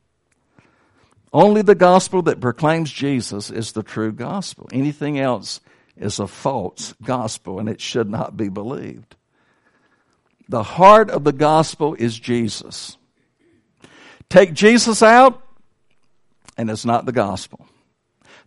Only 1.34 1.62
the 1.62 1.76
gospel 1.76 2.22
that 2.24 2.40
proclaims 2.40 2.92
Jesus 2.92 3.50
is 3.50 3.72
the 3.72 3.84
true 3.84 4.12
gospel. 4.12 4.68
Anything 4.72 5.20
else 5.20 5.62
is 5.98 6.20
a 6.20 6.28
false 6.28 6.94
gospel 7.04 7.60
and 7.60 7.68
it 7.68 7.82
should 7.82 8.10
not 8.10 8.38
be 8.38 8.50
believed. 8.50 9.16
The 10.48 10.64
heart 10.64 11.10
of 11.10 11.24
the 11.24 11.34
gospel 11.34 11.96
is 11.96 12.20
Jesus. 12.20 12.98
Take 14.30 14.54
Jesus 14.54 15.02
out, 15.02 15.42
and 16.58 16.70
it's 16.70 16.86
not 16.86 17.06
the 17.06 17.12
gospel. 17.12 17.66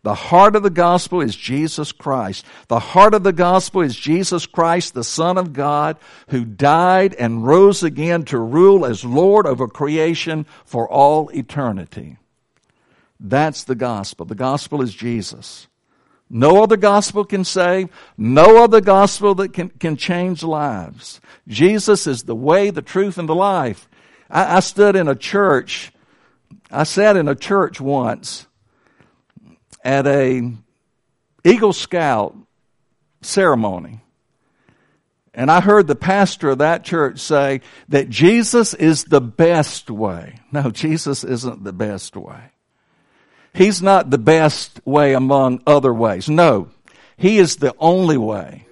The 0.02 0.14
heart 0.14 0.56
of 0.56 0.64
the 0.64 0.70
gospel 0.70 1.20
is 1.20 1.36
Jesus 1.36 1.92
Christ. 1.92 2.44
The 2.66 2.80
heart 2.80 3.14
of 3.14 3.22
the 3.22 3.32
gospel 3.32 3.82
is 3.82 3.94
Jesus 3.94 4.46
Christ, 4.46 4.94
the 4.94 5.04
Son 5.04 5.38
of 5.38 5.52
God, 5.52 5.96
who 6.28 6.44
died 6.44 7.14
and 7.14 7.46
rose 7.46 7.84
again 7.84 8.24
to 8.24 8.38
rule 8.38 8.84
as 8.84 9.04
Lord 9.04 9.46
over 9.46 9.68
creation 9.68 10.44
for 10.64 10.88
all 10.88 11.28
eternity. 11.30 12.16
That's 13.20 13.62
the 13.62 13.76
gospel. 13.76 14.26
The 14.26 14.34
gospel 14.34 14.82
is 14.82 14.92
Jesus. 14.92 15.68
No 16.28 16.62
other 16.62 16.76
gospel 16.76 17.24
can 17.24 17.44
save. 17.44 17.88
No 18.16 18.64
other 18.64 18.80
gospel 18.80 19.36
that 19.36 19.52
can, 19.52 19.68
can 19.68 19.96
change 19.96 20.42
lives. 20.42 21.20
Jesus 21.46 22.08
is 22.08 22.24
the 22.24 22.34
way, 22.34 22.70
the 22.70 22.82
truth, 22.82 23.18
and 23.18 23.28
the 23.28 23.34
life. 23.36 23.88
I, 24.32 24.56
I 24.56 24.60
stood 24.60 24.96
in 24.96 25.06
a 25.06 25.14
church. 25.14 25.92
I 26.70 26.84
sat 26.84 27.16
in 27.16 27.28
a 27.28 27.36
church 27.36 27.80
once 27.80 28.46
at 29.84 30.06
a 30.06 30.52
Eagle 31.44 31.72
Scout 31.72 32.34
ceremony. 33.20 34.00
And 35.34 35.50
I 35.50 35.60
heard 35.60 35.86
the 35.86 35.94
pastor 35.94 36.50
of 36.50 36.58
that 36.58 36.84
church 36.84 37.18
say 37.18 37.62
that 37.88 38.08
Jesus 38.10 38.74
is 38.74 39.04
the 39.04 39.20
best 39.20 39.90
way. 39.90 40.40
No, 40.50 40.70
Jesus 40.70 41.24
isn't 41.24 41.64
the 41.64 41.72
best 41.72 42.16
way. 42.16 42.50
He's 43.54 43.82
not 43.82 44.10
the 44.10 44.18
best 44.18 44.80
way 44.84 45.14
among 45.14 45.62
other 45.66 45.92
ways. 45.92 46.28
No, 46.28 46.68
He 47.16 47.38
is 47.38 47.56
the 47.56 47.74
only 47.78 48.16
way. 48.16 48.66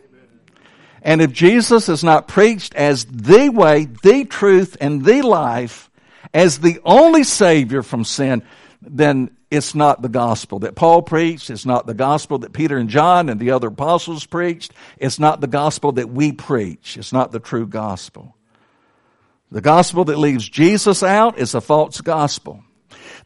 And 1.03 1.23
if 1.23 1.33
Jesus 1.33 1.89
is 1.89 2.05
not 2.05 2.29
preached 2.29 2.75
as 2.75 3.05
the 3.05 3.49
way, 3.49 3.87
the 4.03 4.25
truth, 4.25 4.77
and 4.81 5.05
the 5.05 5.23
life, 5.23 5.91
as 6.35 6.59
the 6.59 6.81
only 6.85 7.25
Savior 7.25 7.83
from 7.83 8.05
sin, 8.05 8.43
then 8.83 9.37
it's 9.51 9.75
not 9.75 10.01
the 10.01 10.09
gospel 10.09 10.61
that 10.61 10.77
Paul 10.77 11.03
preached. 11.03 11.51
It's 11.51 11.67
not 11.67 11.87
the 11.87 11.95
gospel 11.95 12.39
that 12.39 12.53
Peter 12.53 12.77
and 12.77 12.89
John 12.89 13.29
and 13.29 13.41
the 13.41 13.51
other 13.51 13.69
apostles 13.69 14.25
preached. 14.25 14.73
It's 14.97 15.19
not 15.19 15.41
the 15.41 15.49
gospel 15.49 15.93
that 15.93 16.09
we 16.09 16.33
preach. 16.33 16.97
It's 16.97 17.13
not 17.13 17.33
the 17.33 17.41
true 17.41 17.67
gospel. 17.67 18.37
The 19.51 19.61
gospel 19.61 20.05
that 20.05 20.19
leaves 20.19 20.49
Jesus 20.49 21.03
out 21.03 21.39
is 21.39 21.55
a 21.55 21.61
false 21.61 22.01
gospel. 22.01 22.63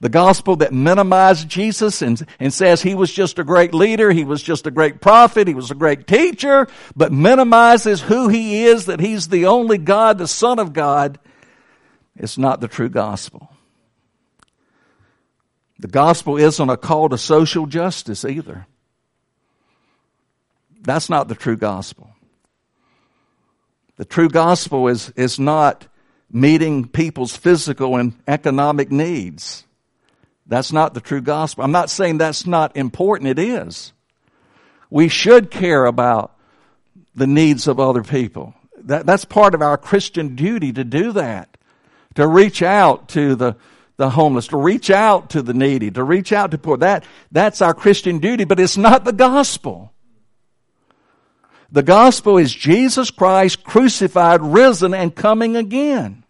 The 0.00 0.08
gospel 0.08 0.56
that 0.56 0.72
minimizes 0.72 1.44
Jesus 1.44 2.02
and, 2.02 2.26
and 2.40 2.52
says 2.52 2.82
he 2.82 2.94
was 2.94 3.12
just 3.12 3.38
a 3.38 3.44
great 3.44 3.72
leader, 3.72 4.10
he 4.10 4.24
was 4.24 4.42
just 4.42 4.66
a 4.66 4.70
great 4.70 5.00
prophet, 5.00 5.48
he 5.48 5.54
was 5.54 5.70
a 5.70 5.74
great 5.74 6.06
teacher, 6.06 6.66
but 6.96 7.12
minimizes 7.12 8.00
who 8.02 8.28
he 8.28 8.64
is, 8.64 8.86
that 8.86 9.00
he's 9.00 9.28
the 9.28 9.46
only 9.46 9.78
God, 9.78 10.18
the 10.18 10.28
Son 10.28 10.58
of 10.58 10.72
God, 10.72 11.18
it's 12.16 12.38
not 12.38 12.60
the 12.60 12.68
true 12.68 12.88
gospel. 12.88 13.50
The 15.78 15.88
gospel 15.88 16.36
isn't 16.36 16.70
a 16.70 16.76
call 16.76 17.08
to 17.08 17.18
social 17.18 17.66
justice 17.66 18.24
either. 18.24 18.66
That's 20.80 21.08
not 21.08 21.28
the 21.28 21.34
true 21.34 21.56
gospel. 21.56 22.10
The 23.96 24.04
true 24.04 24.28
gospel 24.28 24.88
is, 24.88 25.10
is 25.10 25.38
not 25.38 25.86
meeting 26.30 26.88
people's 26.88 27.36
physical 27.36 27.96
and 27.96 28.14
economic 28.26 28.90
needs. 28.90 29.64
That's 30.46 30.72
not 30.72 30.94
the 30.94 31.00
true 31.00 31.20
gospel. 31.20 31.64
I'm 31.64 31.72
not 31.72 31.90
saying 31.90 32.18
that's 32.18 32.46
not 32.46 32.76
important. 32.76 33.30
It 33.30 33.38
is. 33.38 33.92
We 34.90 35.08
should 35.08 35.50
care 35.50 35.86
about 35.86 36.36
the 37.14 37.26
needs 37.26 37.66
of 37.66 37.80
other 37.80 38.02
people. 38.02 38.54
That, 38.84 39.06
that's 39.06 39.24
part 39.24 39.54
of 39.54 39.62
our 39.62 39.78
Christian 39.78 40.36
duty 40.36 40.72
to 40.72 40.84
do 40.84 41.12
that. 41.12 41.56
To 42.16 42.28
reach 42.28 42.62
out 42.62 43.08
to 43.10 43.34
the, 43.34 43.56
the 43.96 44.10
homeless, 44.10 44.48
to 44.48 44.56
reach 44.56 44.90
out 44.90 45.30
to 45.30 45.42
the 45.42 45.54
needy, 45.54 45.90
to 45.90 46.04
reach 46.04 46.32
out 46.32 46.50
to 46.50 46.58
poor. 46.58 46.76
That, 46.76 47.04
that's 47.32 47.60
our 47.62 47.74
Christian 47.74 48.18
duty, 48.18 48.44
but 48.44 48.60
it's 48.60 48.76
not 48.76 49.04
the 49.04 49.12
gospel. 49.12 49.92
The 51.72 51.82
gospel 51.82 52.38
is 52.38 52.54
Jesus 52.54 53.10
Christ 53.10 53.64
crucified, 53.64 54.42
risen, 54.42 54.94
and 54.94 55.12
coming 55.12 55.56
again. 55.56 56.24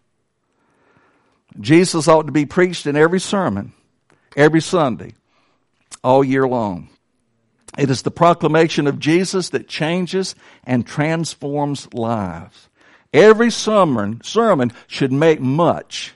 Jesus 1.59 2.07
ought 2.07 2.25
to 2.25 2.31
be 2.31 2.47
preached 2.47 2.87
in 2.87 2.95
every 2.95 3.19
sermon 3.19 3.73
every 4.35 4.61
Sunday, 4.61 5.13
all 6.03 6.23
year 6.23 6.47
long. 6.47 6.89
It 7.77 7.89
is 7.89 8.03
the 8.03 8.11
proclamation 8.11 8.87
of 8.87 8.99
Jesus 8.99 9.49
that 9.49 9.67
changes 9.67 10.35
and 10.63 10.85
transforms 10.85 11.93
lives. 11.93 12.69
Every 13.13 13.51
sermon, 13.51 14.21
sermon 14.23 14.71
should 14.87 15.11
make 15.11 15.39
much 15.39 16.13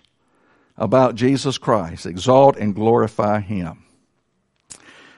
about 0.78 1.16
Jesus 1.16 1.58
Christ, 1.58 2.06
exalt 2.06 2.56
and 2.58 2.74
glorify 2.74 3.42
Him. 3.42 3.84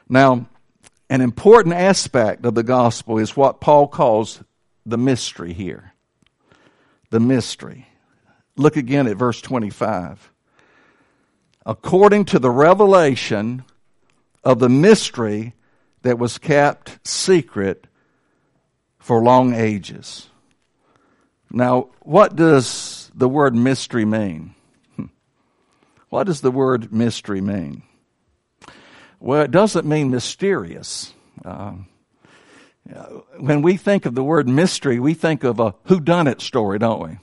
Now, 0.10 0.48
an 1.10 1.22
important 1.22 1.76
aspect 1.76 2.46
of 2.46 2.56
the 2.56 2.64
gospel 2.64 3.18
is 3.18 3.38
what 3.38 3.62
Paul 3.62 3.88
calls 3.88 4.44
the 4.86 4.98
mystery 4.98 5.54
here. 5.54 5.94
The 7.12 7.20
mystery. 7.20 7.88
Look 8.56 8.78
again 8.78 9.08
at 9.08 9.18
verse 9.18 9.42
25 9.42 10.31
according 11.65 12.26
to 12.26 12.39
the 12.39 12.50
revelation 12.50 13.63
of 14.43 14.60
the 14.60 14.69
mystery 14.69 15.54
that 16.02 16.17
was 16.17 16.38
kept 16.38 17.06
secret 17.08 17.88
for 19.00 19.21
long 19.21 19.54
ages. 19.54 20.30
Now, 21.52 21.89
what 22.02 22.36
does 22.36 23.12
the 23.13 23.30
word 23.30 23.56
mystery 23.56 24.06
mean? 24.06 24.56
What 26.10 26.26
does 26.26 26.41
the 26.41 26.52
word 26.52 26.91
mystery 26.91 27.39
mean? 27.39 27.84
Well, 29.21 29.43
it 29.43 29.52
doesn't 29.52 29.86
mean 29.86 30.10
mysterious. 30.10 31.13
Uh, 31.45 31.76
when 33.39 33.62
we 33.62 33.78
think 33.78 34.06
of 34.06 34.13
the 34.13 34.24
word 34.24 34.50
mystery, 34.50 35.00
we 35.00 35.13
think 35.13 35.45
of 35.45 35.60
a 35.62 35.71
whodunit 35.88 36.41
story, 36.41 36.80
don't 36.80 37.02
we? 37.02 37.17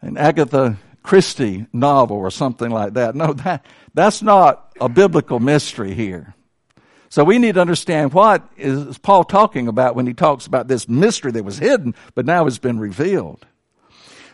And 0.00 0.16
Agatha 0.16 0.78
Christie 1.02 1.66
novel 1.72 2.16
or 2.16 2.30
something 2.30 2.70
like 2.70 2.94
that. 2.94 3.14
No, 3.14 3.32
that, 3.32 3.66
that's 3.94 4.22
not 4.22 4.72
a 4.80 4.88
biblical 4.88 5.40
mystery 5.40 5.94
here. 5.94 6.34
So 7.08 7.24
we 7.24 7.38
need 7.38 7.56
to 7.56 7.60
understand 7.60 8.14
what 8.14 8.48
is 8.56 8.96
Paul 8.98 9.24
talking 9.24 9.68
about 9.68 9.94
when 9.94 10.06
he 10.06 10.14
talks 10.14 10.46
about 10.46 10.66
this 10.66 10.88
mystery 10.88 11.30
that 11.32 11.44
was 11.44 11.58
hidden, 11.58 11.94
but 12.14 12.24
now 12.24 12.44
has 12.44 12.58
been 12.58 12.78
revealed. 12.78 13.46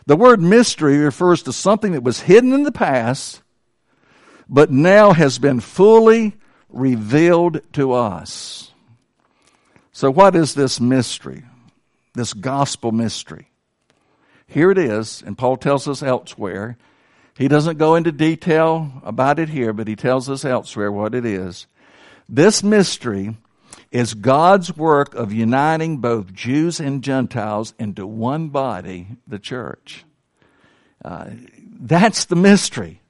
The 0.05 0.15
word 0.15 0.41
mystery 0.41 0.97
refers 0.97 1.43
to 1.43 1.53
something 1.53 1.91
that 1.91 2.03
was 2.03 2.21
hidden 2.21 2.53
in 2.53 2.63
the 2.63 2.71
past, 2.71 3.41
but 4.47 4.71
now 4.71 5.11
has 5.11 5.39
been 5.39 5.59
fully 5.59 6.37
revealed 6.69 7.61
to 7.73 7.93
us. 7.93 8.71
So 9.91 10.09
what 10.09 10.35
is 10.35 10.53
this 10.53 10.79
mystery? 10.79 11.43
This 12.13 12.33
gospel 12.33 12.93
mystery. 12.93 13.48
Here 14.49 14.71
it 14.71 14.79
is, 14.79 15.21
and 15.25 15.37
Paul 15.37 15.57
tells 15.57 15.87
us 15.87 16.01
elsewhere. 16.01 16.75
He 17.37 17.47
doesn't 17.47 17.77
go 17.77 17.95
into 17.95 18.11
detail 18.11 18.91
about 19.03 19.37
it 19.37 19.49
here, 19.49 19.73
but 19.73 19.87
he 19.87 19.95
tells 19.95 20.27
us 20.27 20.43
elsewhere 20.43 20.91
what 20.91 21.13
it 21.13 21.23
is. 21.23 21.67
This 22.27 22.63
mystery 22.63 23.37
is 23.91 24.15
God's 24.15 24.75
work 24.75 25.13
of 25.13 25.31
uniting 25.31 25.97
both 25.97 26.33
Jews 26.33 26.79
and 26.79 27.03
Gentiles 27.03 27.73
into 27.79 28.07
one 28.07 28.49
body, 28.49 29.07
the 29.27 29.39
church. 29.39 30.03
Uh, 31.05 31.29
that's 31.79 32.25
the 32.25 32.35
mystery. 32.35 33.01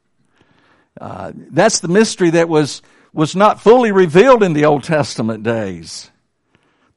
Uh, 0.99 1.31
that's 1.35 1.79
the 1.79 1.87
mystery 1.87 2.31
that 2.31 2.49
was, 2.49 2.81
was 3.13 3.33
not 3.35 3.61
fully 3.61 3.93
revealed 3.93 4.43
in 4.43 4.53
the 4.53 4.65
Old 4.65 4.83
Testament 4.83 5.43
days. 5.43 6.11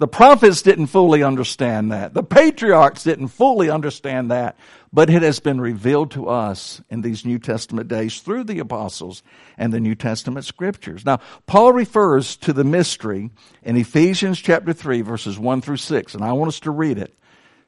The 0.03 0.09
prophets 0.09 0.62
didn't 0.62 0.88
fully 0.88 1.23
understand 1.23 1.93
that. 1.93 2.12
The 2.12 2.25
patriarchs 2.25 3.05
didn't 3.05 3.29
fully 3.29 3.71
understand 3.71 4.33
that. 4.33 4.57
But 4.93 5.09
it 5.09 5.23
has 5.23 5.38
been 5.38 5.61
revealed 5.61 6.11
to 6.11 6.29
us 6.29 6.83
in 6.91 7.03
these 7.03 7.25
New 7.25 7.38
Testament 7.38 7.87
days 7.87 8.19
through 8.19 8.43
the 8.43 8.59
apostles 8.59 9.23
and 9.57 9.73
the 9.73 9.79
New 9.79 9.95
Testament 9.95 10.45
scriptures. 10.45 11.05
Now, 11.07 11.21
Paul 11.47 11.73
refers 11.73 12.35
to 12.38 12.53
the 12.53 12.65
mystery 12.65 13.31
in 13.62 13.77
Ephesians 13.77 14.41
chapter 14.41 14.73
3 14.73 15.03
verses 15.03 15.38
1 15.38 15.61
through 15.61 15.77
6. 15.77 16.17
And 16.17 16.25
I 16.25 16.33
want 16.33 16.49
us 16.49 16.59
to 16.59 16.73
read 16.73 16.99
it 16.99 17.17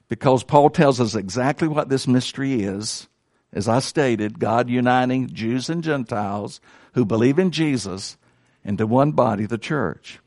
because 0.08 0.42
Paul 0.42 0.70
tells 0.70 1.00
us 1.00 1.14
exactly 1.14 1.68
what 1.68 1.88
this 1.88 2.08
mystery 2.08 2.64
is. 2.64 3.06
As 3.52 3.68
I 3.68 3.78
stated, 3.78 4.40
God 4.40 4.68
uniting 4.68 5.28
Jews 5.28 5.70
and 5.70 5.84
Gentiles 5.84 6.60
who 6.94 7.04
believe 7.04 7.38
in 7.38 7.52
Jesus 7.52 8.16
into 8.64 8.88
one 8.88 9.12
body, 9.12 9.46
the 9.46 9.56
church. 9.56 10.18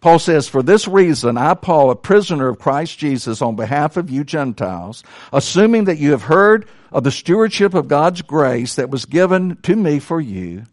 Paul 0.00 0.18
says, 0.18 0.48
For 0.48 0.62
this 0.62 0.86
reason, 0.86 1.36
I, 1.36 1.54
Paul, 1.54 1.90
a 1.90 1.96
prisoner 1.96 2.48
of 2.48 2.58
Christ 2.58 2.98
Jesus, 2.98 3.42
on 3.42 3.56
behalf 3.56 3.96
of 3.96 4.10
you 4.10 4.24
Gentiles, 4.24 5.02
assuming 5.32 5.84
that 5.84 5.98
you 5.98 6.12
have 6.12 6.22
heard 6.22 6.68
of 6.92 7.04
the 7.04 7.10
stewardship 7.10 7.74
of 7.74 7.88
God's 7.88 8.22
grace 8.22 8.76
that 8.76 8.90
was 8.90 9.04
given 9.04 9.56
to 9.62 9.76
me 9.76 9.98
for 9.98 10.20
you, 10.20 10.64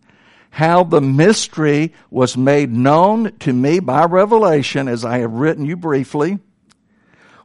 how 0.49 0.83
the 0.83 1.01
mystery 1.01 1.93
was 2.09 2.37
made 2.37 2.71
known 2.71 3.37
to 3.39 3.53
me 3.53 3.79
by 3.79 4.05
revelation, 4.05 4.87
as 4.87 5.03
I 5.03 5.19
have 5.19 5.33
written 5.33 5.65
you 5.65 5.75
briefly. 5.75 6.39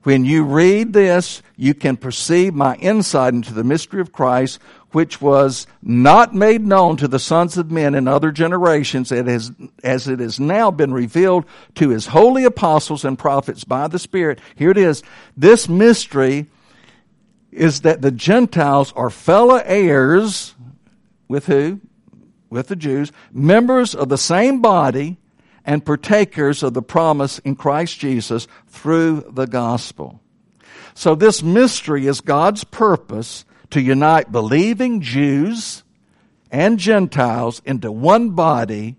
When 0.02 0.24
you 0.24 0.44
read 0.44 0.92
this, 0.92 1.42
you 1.56 1.74
can 1.74 1.96
perceive 1.96 2.54
my 2.54 2.74
insight 2.76 3.34
into 3.34 3.54
the 3.54 3.62
mystery 3.62 4.00
of 4.00 4.12
Christ, 4.12 4.58
which 4.92 5.20
was 5.20 5.66
not 5.82 6.34
made 6.34 6.66
known 6.66 6.96
to 6.96 7.08
the 7.08 7.18
sons 7.18 7.58
of 7.58 7.70
men 7.70 7.94
in 7.94 8.06
other 8.06 8.30
generations, 8.30 9.10
as 9.10 9.50
it 10.08 10.20
has 10.20 10.40
now 10.40 10.70
been 10.70 10.92
revealed 10.92 11.44
to 11.74 11.88
his 11.88 12.06
holy 12.06 12.44
apostles 12.44 13.04
and 13.04 13.18
prophets 13.18 13.64
by 13.64 13.88
the 13.88 13.98
Spirit. 13.98 14.38
Here 14.54 14.70
it 14.70 14.78
is. 14.78 15.02
This 15.36 15.68
mystery 15.68 16.46
is 17.50 17.82
that 17.82 18.00
the 18.00 18.10
Gentiles 18.10 18.92
are 18.96 19.10
fellow 19.10 19.56
heirs 19.56 20.54
with 21.28 21.46
who? 21.46 21.80
With 22.48 22.68
the 22.68 22.76
Jews, 22.76 23.12
members 23.32 23.94
of 23.94 24.08
the 24.08 24.18
same 24.18 24.60
body, 24.60 25.18
and 25.64 25.86
partakers 25.86 26.64
of 26.64 26.74
the 26.74 26.82
promise 26.82 27.38
in 27.38 27.54
Christ 27.54 27.98
Jesus 28.00 28.48
through 28.66 29.24
the 29.30 29.46
gospel. 29.46 30.20
So 30.94 31.14
this 31.14 31.40
mystery 31.40 32.06
is 32.06 32.20
God's 32.20 32.64
purpose 32.64 33.44
to 33.72 33.80
unite 33.80 34.30
believing 34.30 35.00
Jews 35.00 35.82
and 36.50 36.78
Gentiles 36.78 37.62
into 37.64 37.90
one 37.90 38.30
body, 38.30 38.96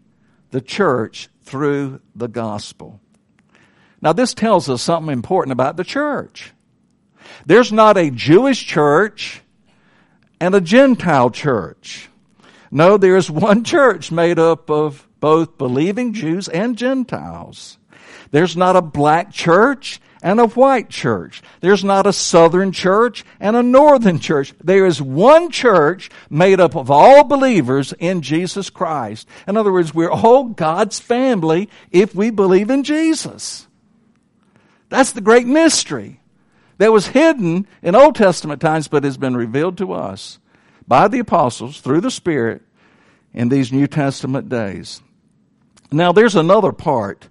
the 0.51 0.61
church, 0.61 1.29
through 1.43 2.01
the 2.15 2.27
gospel. 2.27 2.99
Now, 4.01 4.13
this 4.13 4.33
tells 4.33 4.69
us 4.69 4.81
something 4.81 5.13
important 5.13 5.53
about 5.53 5.77
the 5.77 5.83
church. 5.83 6.51
There's 7.45 7.71
not 7.71 7.97
a 7.97 8.09
Jewish 8.09 8.65
church 8.65 9.41
and 10.39 10.55
a 10.55 10.61
Gentile 10.61 11.29
church. 11.29 12.09
No, 12.71 12.97
there 12.97 13.15
is 13.15 13.29
one 13.29 13.63
church 13.73 14.11
made 14.11 14.39
up 14.39 14.69
of 14.69 15.07
both 15.19 15.57
believing 15.57 16.13
Jews 16.13 16.47
and 16.47 16.77
Gentiles. 16.77 17.77
There's 18.31 18.57
not 18.57 18.75
a 18.75 18.81
black 18.81 19.31
church 19.31 20.01
and 20.23 20.39
a 20.39 20.47
white 20.47 20.89
church. 20.89 21.43
There's 21.59 21.83
not 21.83 22.07
a 22.07 22.13
southern 22.13 22.71
church 22.71 23.25
and 23.39 23.55
a 23.55 23.61
northern 23.61 24.19
church. 24.19 24.53
There 24.63 24.85
is 24.85 25.01
one 25.01 25.51
church 25.51 26.09
made 26.29 26.61
up 26.61 26.75
of 26.75 26.89
all 26.89 27.25
believers 27.25 27.93
in 27.99 28.21
Jesus 28.21 28.69
Christ. 28.69 29.27
In 29.47 29.57
other 29.57 29.71
words, 29.71 29.93
we're 29.93 30.09
all 30.09 30.45
God's 30.45 30.99
family 30.99 31.69
if 31.91 32.15
we 32.15 32.31
believe 32.31 32.69
in 32.69 32.83
Jesus. 32.83 33.67
That's 34.89 35.11
the 35.11 35.21
great 35.21 35.45
mystery 35.45 36.21
that 36.77 36.93
was 36.93 37.07
hidden 37.07 37.67
in 37.81 37.93
Old 37.93 38.15
Testament 38.15 38.61
times 38.61 38.87
but 38.87 39.03
has 39.03 39.17
been 39.17 39.35
revealed 39.35 39.77
to 39.79 39.91
us 39.91 40.39
by 40.87 41.07
the 41.09 41.19
apostles 41.19 41.81
through 41.81 42.01
the 42.01 42.11
Spirit 42.11 42.61
in 43.33 43.49
these 43.49 43.73
New 43.73 43.87
Testament 43.87 44.47
days. 44.47 45.01
Now, 45.91 46.11
there's 46.11 46.35
another 46.35 46.71
part 46.71 47.27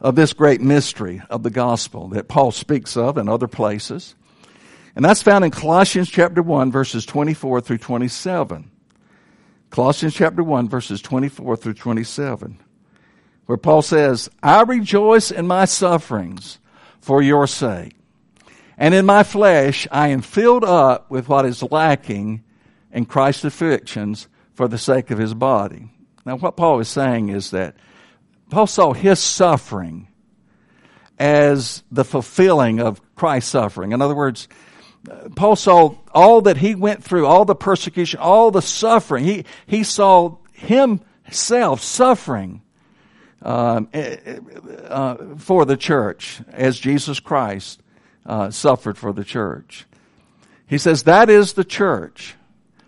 of 0.00 0.14
this 0.14 0.32
great 0.32 0.60
mystery 0.60 1.22
of 1.30 1.42
the 1.42 1.50
gospel 1.50 2.08
that 2.08 2.28
Paul 2.28 2.52
speaks 2.52 2.96
of 2.96 3.16
in 3.16 3.28
other 3.28 3.48
places. 3.48 4.14
And 4.94 5.04
that's 5.04 5.22
found 5.22 5.44
in 5.44 5.50
Colossians 5.50 6.10
chapter 6.10 6.42
1 6.42 6.70
verses 6.70 7.06
24 7.06 7.60
through 7.60 7.78
27. 7.78 8.70
Colossians 9.70 10.14
chapter 10.14 10.42
1 10.42 10.68
verses 10.68 11.02
24 11.02 11.56
through 11.56 11.74
27. 11.74 12.58
Where 13.46 13.58
Paul 13.58 13.82
says, 13.82 14.28
I 14.42 14.62
rejoice 14.62 15.30
in 15.30 15.46
my 15.46 15.66
sufferings 15.66 16.58
for 17.00 17.22
your 17.22 17.46
sake. 17.46 17.94
And 18.78 18.94
in 18.94 19.06
my 19.06 19.22
flesh 19.22 19.86
I 19.90 20.08
am 20.08 20.22
filled 20.22 20.64
up 20.64 21.10
with 21.10 21.28
what 21.28 21.46
is 21.46 21.62
lacking 21.62 22.42
in 22.92 23.06
Christ's 23.06 23.44
afflictions 23.44 24.28
for 24.54 24.68
the 24.68 24.78
sake 24.78 25.10
of 25.10 25.18
his 25.18 25.34
body. 25.34 25.90
Now 26.24 26.36
what 26.36 26.56
Paul 26.56 26.80
is 26.80 26.88
saying 26.88 27.28
is 27.28 27.50
that 27.50 27.76
Paul 28.50 28.66
saw 28.66 28.92
his 28.92 29.18
suffering 29.18 30.08
as 31.18 31.82
the 31.90 32.04
fulfilling 32.04 32.80
of 32.80 33.00
Christ's 33.14 33.50
suffering. 33.50 33.92
In 33.92 34.02
other 34.02 34.14
words, 34.14 34.48
Paul 35.34 35.56
saw 35.56 35.94
all 36.12 36.42
that 36.42 36.56
he 36.56 36.74
went 36.74 37.02
through, 37.02 37.26
all 37.26 37.44
the 37.44 37.54
persecution, 37.54 38.20
all 38.20 38.50
the 38.50 38.62
suffering. 38.62 39.24
He, 39.24 39.44
he 39.66 39.82
saw 39.82 40.36
himself 40.52 41.80
suffering 41.80 42.62
um, 43.42 43.88
eh, 43.92 44.16
eh, 44.24 44.38
uh, 44.88 45.36
for 45.36 45.64
the 45.64 45.76
church 45.76 46.40
as 46.48 46.78
Jesus 46.78 47.20
Christ 47.20 47.82
uh, 48.24 48.50
suffered 48.50 48.98
for 48.98 49.12
the 49.12 49.24
church. 49.24 49.86
He 50.66 50.78
says, 50.78 51.04
That 51.04 51.30
is 51.30 51.52
the 51.52 51.64
church 51.64 52.34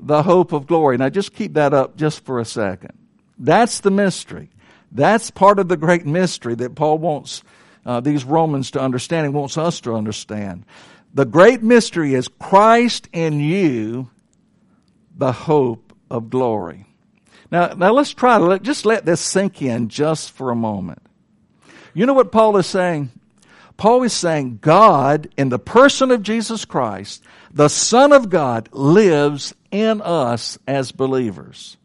the 0.00 0.22
hope 0.22 0.52
of 0.52 0.66
glory. 0.66 0.96
Now 0.96 1.08
just 1.08 1.34
keep 1.34 1.54
that 1.54 1.74
up 1.74 1.96
just 1.96 2.24
for 2.24 2.38
a 2.38 2.44
second. 2.44 2.92
That's 3.38 3.80
the 3.80 3.90
mystery. 3.90 4.50
That's 4.90 5.30
part 5.30 5.58
of 5.58 5.68
the 5.68 5.76
great 5.76 6.06
mystery 6.06 6.54
that 6.56 6.74
Paul 6.74 6.98
wants 6.98 7.42
uh, 7.84 8.00
these 8.00 8.24
Romans 8.24 8.70
to 8.72 8.80
understand 8.80 9.26
and 9.26 9.34
wants 9.34 9.58
us 9.58 9.80
to 9.82 9.94
understand. 9.94 10.64
The 11.14 11.24
great 11.24 11.62
mystery 11.62 12.14
is 12.14 12.28
Christ 12.28 13.08
in 13.12 13.40
you, 13.40 14.10
the 15.16 15.32
hope 15.32 15.92
of 16.10 16.30
glory. 16.30 16.86
Now, 17.50 17.68
now 17.68 17.92
let's 17.92 18.12
try 18.12 18.38
to 18.38 18.44
let, 18.44 18.62
just 18.62 18.84
let 18.84 19.04
this 19.04 19.20
sink 19.20 19.62
in 19.62 19.88
just 19.88 20.30
for 20.30 20.50
a 20.50 20.56
moment. 20.56 21.02
You 21.94 22.06
know 22.06 22.14
what 22.14 22.30
Paul 22.30 22.56
is 22.58 22.66
saying? 22.66 23.10
Paul 23.78 24.02
is 24.02 24.12
saying 24.12 24.58
God, 24.60 25.28
in 25.38 25.48
the 25.48 25.58
person 25.58 26.10
of 26.10 26.22
Jesus 26.22 26.66
Christ, 26.66 27.22
the 27.52 27.68
Son 27.68 28.12
of 28.12 28.28
God, 28.28 28.68
lives 28.72 29.54
in 29.70 30.02
us 30.02 30.58
as 30.66 30.92
believers. 30.92 31.76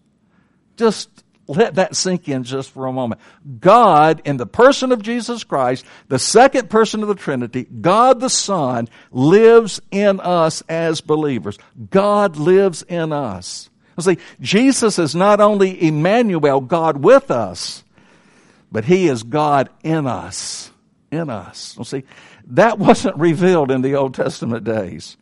Just 0.75 1.23
let 1.47 1.75
that 1.75 1.95
sink 1.95 2.27
in 2.27 2.43
just 2.43 2.71
for 2.71 2.87
a 2.87 2.91
moment. 2.91 3.21
God, 3.59 4.23
in 4.25 4.37
the 4.37 4.47
person 4.47 4.91
of 4.91 5.03
Jesus 5.03 5.43
Christ, 5.43 5.85
the 6.07 6.17
second 6.17 6.71
person 6.71 7.03
of 7.03 7.09
the 7.09 7.15
Trinity, 7.15 7.65
God 7.65 8.19
the 8.19 8.29
Son, 8.29 8.89
lives 9.11 9.79
in 9.91 10.19
us 10.19 10.63
as 10.67 10.99
believers. 10.99 11.59
God 11.91 12.37
lives 12.37 12.81
in 12.83 13.13
us. 13.13 13.69
See, 13.99 14.17
Jesus 14.41 14.97
is 14.97 15.13
not 15.13 15.39
only 15.39 15.85
Emmanuel, 15.87 16.59
God 16.59 17.03
with 17.03 17.29
us, 17.29 17.83
but 18.71 18.85
He 18.85 19.07
is 19.07 19.21
God 19.21 19.69
in 19.83 20.07
us. 20.07 20.71
In 21.13 21.29
us. 21.29 21.77
see, 21.83 22.03
that 22.47 22.79
wasn't 22.79 23.17
revealed 23.17 23.71
in 23.71 23.81
the 23.81 23.95
Old 23.95 24.13
Testament 24.13 24.63
days, 24.63 25.17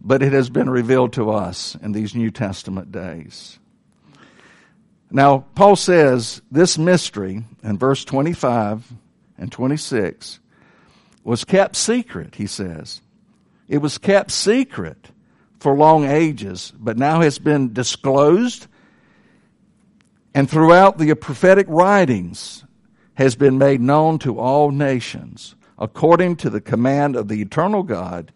but 0.00 0.22
it 0.22 0.32
has 0.32 0.48
been 0.48 0.70
revealed 0.70 1.12
to 1.14 1.30
us 1.30 1.76
in 1.82 1.92
these 1.92 2.14
New 2.14 2.30
Testament 2.30 2.92
days. 2.92 3.58
Now, 5.10 5.44
Paul 5.54 5.76
says 5.76 6.42
this 6.50 6.78
mystery 6.78 7.44
in 7.62 7.78
verse 7.78 8.04
25 8.04 8.92
and 9.38 9.50
26 9.50 10.40
was 11.22 11.44
kept 11.44 11.76
secret, 11.76 12.34
he 12.34 12.46
says. 12.46 13.00
It 13.68 13.78
was 13.78 13.98
kept 13.98 14.30
secret 14.30 15.10
for 15.58 15.74
long 15.74 16.04
ages, 16.04 16.72
but 16.78 16.98
now 16.98 17.22
has 17.22 17.38
been 17.38 17.72
disclosed 17.72 18.66
and 20.34 20.50
throughout 20.50 20.98
the 20.98 21.14
prophetic 21.14 21.66
writings 21.68 22.64
has 23.14 23.36
been 23.36 23.58
made 23.58 23.80
known 23.80 24.18
to 24.20 24.38
all 24.38 24.70
nations 24.70 25.54
according 25.78 26.36
to 26.36 26.50
the 26.50 26.60
command 26.60 27.16
of 27.16 27.28
the 27.28 27.40
eternal 27.40 27.82
God 27.82 28.32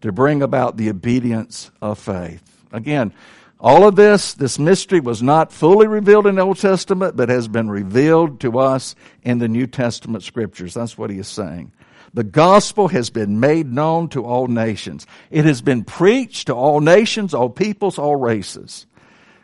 to 0.00 0.12
bring 0.12 0.42
about 0.42 0.76
the 0.76 0.88
obedience 0.88 1.70
of 1.80 1.98
faith. 1.98 2.42
Again, 2.72 3.12
all 3.58 3.88
of 3.88 3.96
this, 3.96 4.34
this 4.34 4.58
mystery 4.58 5.00
was 5.00 5.22
not 5.22 5.50
fully 5.50 5.86
revealed 5.86 6.26
in 6.26 6.34
the 6.34 6.42
Old 6.42 6.58
Testament, 6.58 7.16
but 7.16 7.28
has 7.28 7.48
been 7.48 7.70
revealed 7.70 8.40
to 8.40 8.58
us 8.58 8.94
in 9.22 9.38
the 9.38 9.48
New 9.48 9.66
Testament 9.66 10.22
scriptures. 10.22 10.74
That's 10.74 10.98
what 10.98 11.10
he 11.10 11.18
is 11.18 11.28
saying. 11.28 11.72
The 12.12 12.24
gospel 12.24 12.88
has 12.88 13.10
been 13.10 13.40
made 13.40 13.72
known 13.72 14.08
to 14.10 14.24
all 14.24 14.46
nations. 14.46 15.06
It 15.30 15.44
has 15.44 15.62
been 15.62 15.84
preached 15.84 16.46
to 16.46 16.54
all 16.54 16.80
nations, 16.80 17.34
all 17.34 17.50
peoples, 17.50 17.98
all 17.98 18.16
races. 18.16 18.86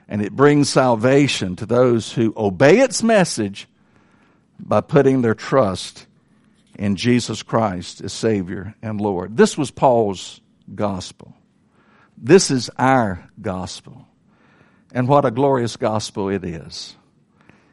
And 0.09 0.23
it 0.23 0.37
brings 0.37 0.69
salvation 0.69 1.57
to 1.57 1.67
those 1.67 2.13
who 2.13 2.35
obey 2.37 2.81
its 2.81 3.03
message 3.03 3.67
by 4.59 4.81
putting 4.81 5.23
their 5.23 5.35
trust 5.35 6.07
in 6.79 6.97
Jesus 6.97 7.43
Christ 7.43 8.01
as 8.01 8.13
Savior 8.13 8.75
and 8.83 9.01
Lord. 9.01 9.37
This 9.37 9.59
was 9.59 9.71
Paul's 9.71 10.41
gospel. 10.75 11.35
This 12.17 12.51
is 12.51 12.71
our 12.79 13.29
gospel. 13.41 14.07
And 14.93 15.09
what 15.09 15.25
a 15.25 15.31
glorious 15.31 15.77
gospel 15.77 16.29
it 16.29 16.45
is. 16.45 16.97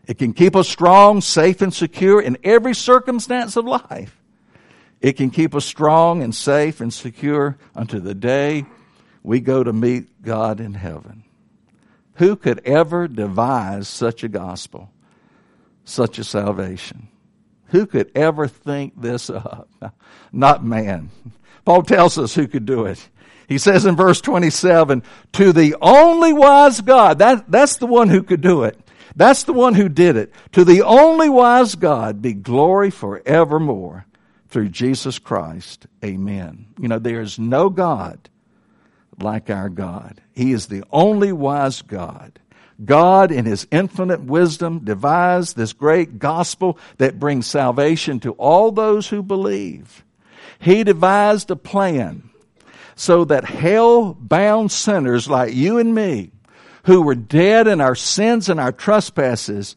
It 0.07 0.17
can 0.17 0.33
keep 0.33 0.55
us 0.55 0.67
strong, 0.67 1.21
safe, 1.21 1.61
and 1.61 1.73
secure 1.73 2.21
in 2.21 2.37
every 2.43 2.73
circumstance 2.73 3.55
of 3.55 3.65
life. 3.65 4.15
It 5.01 5.13
can 5.13 5.29
keep 5.29 5.53
us 5.53 5.65
strong 5.65 6.23
and 6.23 6.33
safe 6.33 6.81
and 6.81 6.93
secure 6.93 7.57
unto 7.75 7.99
the 7.99 8.15
day 8.15 8.65
we 9.23 9.39
go 9.39 9.63
to 9.63 9.71
meet 9.71 10.21
God 10.21 10.59
in 10.59 10.73
heaven. 10.73 11.23
Who 12.15 12.35
could 12.35 12.59
ever 12.65 13.07
devise 13.07 13.87
such 13.87 14.23
a 14.23 14.27
gospel, 14.27 14.91
such 15.89 16.19
a 16.19 16.23
salvation? 16.23 17.07
Who 17.67 17.85
could 17.85 18.11
ever 18.15 18.47
think 18.47 18.99
this 18.99 19.29
up? 19.29 19.69
Not 20.31 20.63
man. 20.63 21.09
Paul 21.65 21.83
tells 21.83 22.17
us 22.17 22.33
who 22.33 22.47
could 22.47 22.65
do 22.65 22.85
it. 22.85 23.09
He 23.47 23.57
says 23.57 23.85
in 23.85 23.95
verse 23.95 24.21
27, 24.21 25.03
to 25.33 25.51
the 25.51 25.75
only 25.81 26.33
wise 26.33 26.81
God, 26.81 27.19
that, 27.19 27.49
that's 27.49 27.77
the 27.77 27.87
one 27.87 28.09
who 28.09 28.21
could 28.21 28.41
do 28.41 28.63
it. 28.63 28.79
That's 29.15 29.43
the 29.43 29.53
one 29.53 29.73
who 29.73 29.89
did 29.89 30.15
it. 30.15 30.31
To 30.53 30.63
the 30.63 30.83
only 30.83 31.29
wise 31.29 31.75
God 31.75 32.21
be 32.21 32.33
glory 32.33 32.91
forevermore 32.91 34.05
through 34.49 34.69
Jesus 34.69 35.19
Christ. 35.19 35.87
Amen. 36.05 36.67
You 36.79 36.87
know, 36.87 36.99
there 36.99 37.21
is 37.21 37.39
no 37.39 37.69
God 37.69 38.29
like 39.19 39.49
our 39.49 39.69
God. 39.69 40.21
He 40.33 40.51
is 40.51 40.67
the 40.67 40.83
only 40.91 41.31
wise 41.31 41.81
God. 41.81 42.39
God, 42.83 43.31
in 43.31 43.45
His 43.45 43.67
infinite 43.71 44.21
wisdom, 44.21 44.79
devised 44.79 45.55
this 45.55 45.73
great 45.73 46.19
gospel 46.19 46.77
that 46.97 47.19
brings 47.19 47.45
salvation 47.45 48.19
to 48.21 48.31
all 48.33 48.71
those 48.71 49.09
who 49.09 49.21
believe. 49.21 50.03
He 50.59 50.83
devised 50.83 51.51
a 51.51 51.55
plan 51.55 52.29
so 52.95 53.25
that 53.25 53.45
hell 53.45 54.13
bound 54.13 54.71
sinners 54.71 55.29
like 55.29 55.53
you 55.53 55.77
and 55.77 55.95
me, 55.95 56.31
who 56.83 57.01
were 57.01 57.15
dead 57.15 57.67
in 57.67 57.81
our 57.81 57.95
sins 57.95 58.49
and 58.49 58.59
our 58.59 58.71
trespasses, 58.71 59.75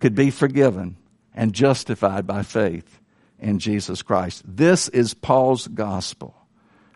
could 0.00 0.14
be 0.14 0.30
forgiven 0.30 0.96
and 1.34 1.52
justified 1.52 2.26
by 2.26 2.42
faith 2.42 3.00
in 3.38 3.58
Jesus 3.58 4.02
Christ. 4.02 4.42
This 4.44 4.88
is 4.88 5.14
Paul's 5.14 5.68
gospel. 5.68 6.34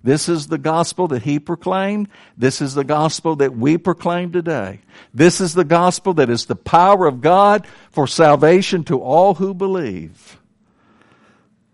This 0.04 0.28
is 0.28 0.48
the 0.48 0.58
gospel 0.58 1.08
that 1.08 1.22
he 1.22 1.38
proclaimed. 1.38 2.08
This 2.36 2.60
is 2.60 2.74
the 2.74 2.84
gospel 2.84 3.36
that 3.36 3.56
we 3.56 3.78
proclaim 3.78 4.32
today. 4.32 4.80
This 5.14 5.40
is 5.40 5.54
the 5.54 5.64
gospel 5.64 6.14
that 6.14 6.30
is 6.30 6.46
the 6.46 6.56
power 6.56 7.06
of 7.06 7.20
God 7.20 7.66
for 7.90 8.06
salvation 8.06 8.82
to 8.84 9.00
all 9.00 9.34
who 9.34 9.54
believe. 9.54 10.40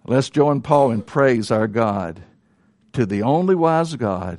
Let's 0.04 0.30
join 0.30 0.60
Paul 0.60 0.90
in 0.90 1.02
praise 1.02 1.50
our 1.50 1.66
God 1.66 2.22
to 2.92 3.06
the 3.06 3.22
only 3.22 3.54
wise 3.54 3.96
God 3.96 4.38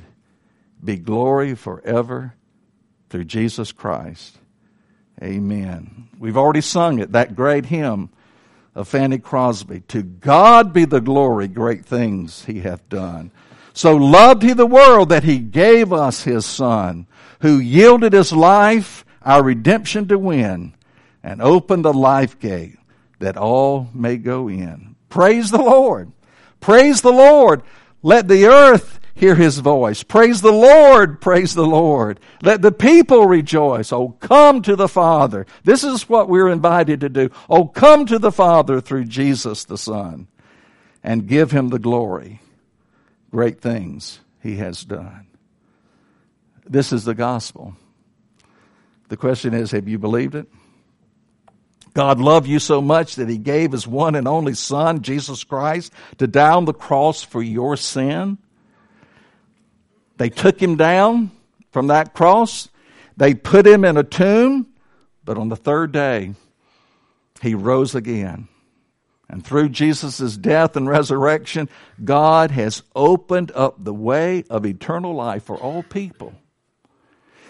be 0.83 0.97
glory 0.97 1.55
forever 1.55 2.35
through 3.09 3.25
Jesus 3.25 3.71
Christ. 3.71 4.37
Amen. 5.21 6.09
We've 6.17 6.37
already 6.37 6.61
sung 6.61 6.99
it, 6.99 7.11
that 7.11 7.35
great 7.35 7.65
hymn 7.65 8.09
of 8.75 8.87
Fanny 8.87 9.17
Crosby. 9.17 9.81
To 9.89 10.03
God 10.03 10.73
be 10.73 10.85
the 10.85 11.01
glory, 11.01 11.47
great 11.47 11.85
things 11.85 12.45
he 12.45 12.61
hath 12.61 12.87
done. 12.87 13.31
So 13.79 13.95
loved 13.95 14.43
he 14.43 14.51
the 14.51 14.65
world 14.65 15.07
that 15.07 15.23
he 15.23 15.39
gave 15.39 15.93
us 15.93 16.25
his 16.25 16.45
son, 16.45 17.07
who 17.39 17.59
yielded 17.59 18.11
his 18.11 18.33
life, 18.33 19.05
our 19.21 19.41
redemption 19.41 20.05
to 20.09 20.19
win, 20.19 20.73
and 21.23 21.41
opened 21.41 21.85
the 21.85 21.93
life 21.93 22.37
gate 22.39 22.77
that 23.19 23.37
all 23.37 23.87
may 23.93 24.17
go 24.17 24.49
in. 24.49 24.97
Praise 25.07 25.49
the 25.49 25.61
Lord. 25.61 26.11
Praise 26.59 26.99
the 26.99 27.13
Lord. 27.13 27.63
Let 28.03 28.27
the 28.27 28.47
earth 28.47 28.99
hear 29.15 29.35
his 29.35 29.59
voice. 29.59 30.03
Praise 30.03 30.41
the 30.41 30.51
Lord, 30.51 31.21
praise 31.21 31.55
the 31.55 31.65
Lord. 31.65 32.19
Let 32.41 32.61
the 32.61 32.73
people 32.73 33.27
rejoice. 33.27 33.93
Oh, 33.93 34.09
come 34.19 34.61
to 34.63 34.75
the 34.75 34.89
Father. 34.89 35.45
This 35.63 35.85
is 35.85 36.09
what 36.09 36.27
we're 36.27 36.49
invited 36.49 36.99
to 36.99 37.07
do. 37.07 37.29
Oh, 37.49 37.63
come 37.63 38.05
to 38.07 38.19
the 38.19 38.33
Father 38.33 38.81
through 38.81 39.05
Jesus 39.05 39.63
the 39.63 39.77
Son 39.77 40.27
and 41.01 41.27
give 41.27 41.51
him 41.51 41.69
the 41.69 41.79
glory. 41.79 42.41
Great 43.31 43.61
things 43.61 44.19
he 44.41 44.55
has 44.57 44.83
done. 44.83 45.27
This 46.65 46.91
is 46.93 47.03
the 47.05 47.13
gospel. 47.13 47.75
The 49.09 49.17
question 49.17 49.53
is, 49.53 49.71
have 49.71 49.87
you 49.87 49.97
believed 49.97 50.35
it? 50.35 50.47
God 51.93 52.19
loved 52.19 52.47
you 52.47 52.59
so 52.59 52.81
much 52.81 53.15
that 53.15 53.27
he 53.27 53.37
gave 53.37 53.71
his 53.71 53.87
one 53.87 54.15
and 54.15 54.27
only 54.27 54.53
son, 54.53 55.01
Jesus 55.01 55.43
Christ, 55.43 55.91
to 56.17 56.27
die 56.27 56.51
on 56.51 56.65
the 56.65 56.73
cross 56.73 57.23
for 57.23 57.41
your 57.41 57.75
sin. 57.75 58.37
They 60.17 60.29
took 60.29 60.61
him 60.61 60.75
down 60.75 61.31
from 61.71 61.87
that 61.87 62.13
cross. 62.13 62.69
They 63.17 63.33
put 63.33 63.65
him 63.65 63.83
in 63.83 63.97
a 63.97 64.03
tomb, 64.03 64.67
but 65.23 65.37
on 65.37 65.49
the 65.49 65.55
third 65.55 65.91
day, 65.91 66.35
he 67.41 67.55
rose 67.55 67.95
again. 67.95 68.47
And 69.29 69.45
through 69.45 69.69
Jesus' 69.69 70.35
death 70.37 70.75
and 70.75 70.89
resurrection, 70.89 71.69
God 72.03 72.51
has 72.51 72.81
opened 72.95 73.51
up 73.53 73.83
the 73.83 73.93
way 73.93 74.43
of 74.49 74.65
eternal 74.65 75.13
life 75.13 75.43
for 75.43 75.55
all 75.55 75.83
people. 75.83 76.33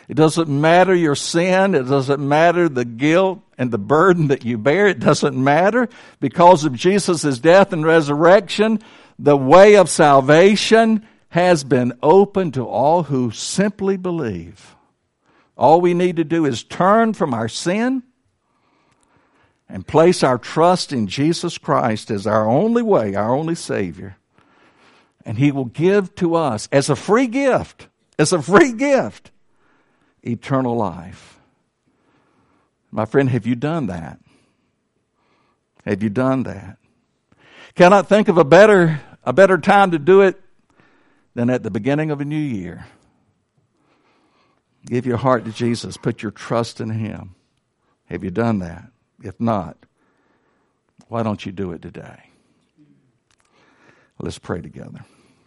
It 0.09 0.15
doesn't 0.15 0.49
matter 0.49 0.93
your 0.93 1.15
sin. 1.15 1.75
It 1.75 1.83
doesn't 1.83 2.27
matter 2.27 2.67
the 2.67 2.83
guilt 2.83 3.41
and 3.57 3.71
the 3.71 3.77
burden 3.77 4.27
that 4.27 4.43
you 4.43 4.57
bear. 4.57 4.87
It 4.87 4.99
doesn't 4.99 5.41
matter. 5.41 5.87
Because 6.19 6.65
of 6.65 6.73
Jesus' 6.73 7.39
death 7.39 7.71
and 7.71 7.85
resurrection, 7.85 8.79
the 9.17 9.37
way 9.37 9.75
of 9.75 9.89
salvation 9.89 11.07
has 11.29 11.63
been 11.63 11.93
open 12.01 12.51
to 12.53 12.65
all 12.65 13.03
who 13.03 13.31
simply 13.31 13.97
believe. 13.97 14.75
All 15.55 15.79
we 15.79 15.93
need 15.93 16.15
to 16.15 16.23
do 16.23 16.45
is 16.45 16.63
turn 16.63 17.13
from 17.13 17.33
our 17.33 17.47
sin 17.47 18.03
and 19.69 19.85
place 19.85 20.23
our 20.23 20.39
trust 20.39 20.91
in 20.91 21.07
Jesus 21.07 21.59
Christ 21.59 22.09
as 22.09 22.25
our 22.25 22.47
only 22.47 22.81
way, 22.81 23.13
our 23.13 23.35
only 23.35 23.55
Savior. 23.55 24.17
And 25.23 25.37
He 25.37 25.51
will 25.51 25.65
give 25.65 26.15
to 26.15 26.35
us 26.35 26.67
as 26.71 26.89
a 26.89 26.95
free 26.95 27.27
gift, 27.27 27.87
as 28.17 28.33
a 28.33 28.41
free 28.41 28.73
gift, 28.73 29.31
eternal 30.23 30.75
life. 30.75 31.39
My 32.91 33.05
friend, 33.05 33.29
have 33.29 33.45
you 33.45 33.55
done 33.55 33.87
that? 33.87 34.19
Have 35.85 36.01
you 36.01 36.09
done 36.09 36.43
that? 36.43 36.77
Cannot 37.75 38.09
think 38.09 38.27
of 38.27 38.37
a 38.37 38.43
better, 38.43 38.99
a 39.23 39.31
better 39.31 39.59
time 39.59 39.91
to 39.91 39.99
do 39.99 40.21
it 40.21 40.41
than 41.35 41.51
at 41.51 41.61
the 41.61 41.69
beginning 41.69 42.09
of 42.09 42.19
a 42.19 42.25
new 42.25 42.35
year. 42.35 42.87
Give 44.85 45.05
your 45.05 45.17
heart 45.17 45.45
to 45.45 45.51
Jesus. 45.51 45.97
Put 45.97 46.23
your 46.23 46.31
trust 46.31 46.81
in 46.81 46.89
Him. 46.89 47.35
Have 48.05 48.23
you 48.23 48.31
done 48.31 48.59
that? 48.59 48.89
If 49.23 49.39
not, 49.39 49.77
why 51.07 51.23
don't 51.23 51.45
you 51.45 51.51
do 51.51 51.71
it 51.71 51.81
today? 51.81 52.29
Let's 54.19 54.39
pray 54.39 54.61
together. 54.61 55.05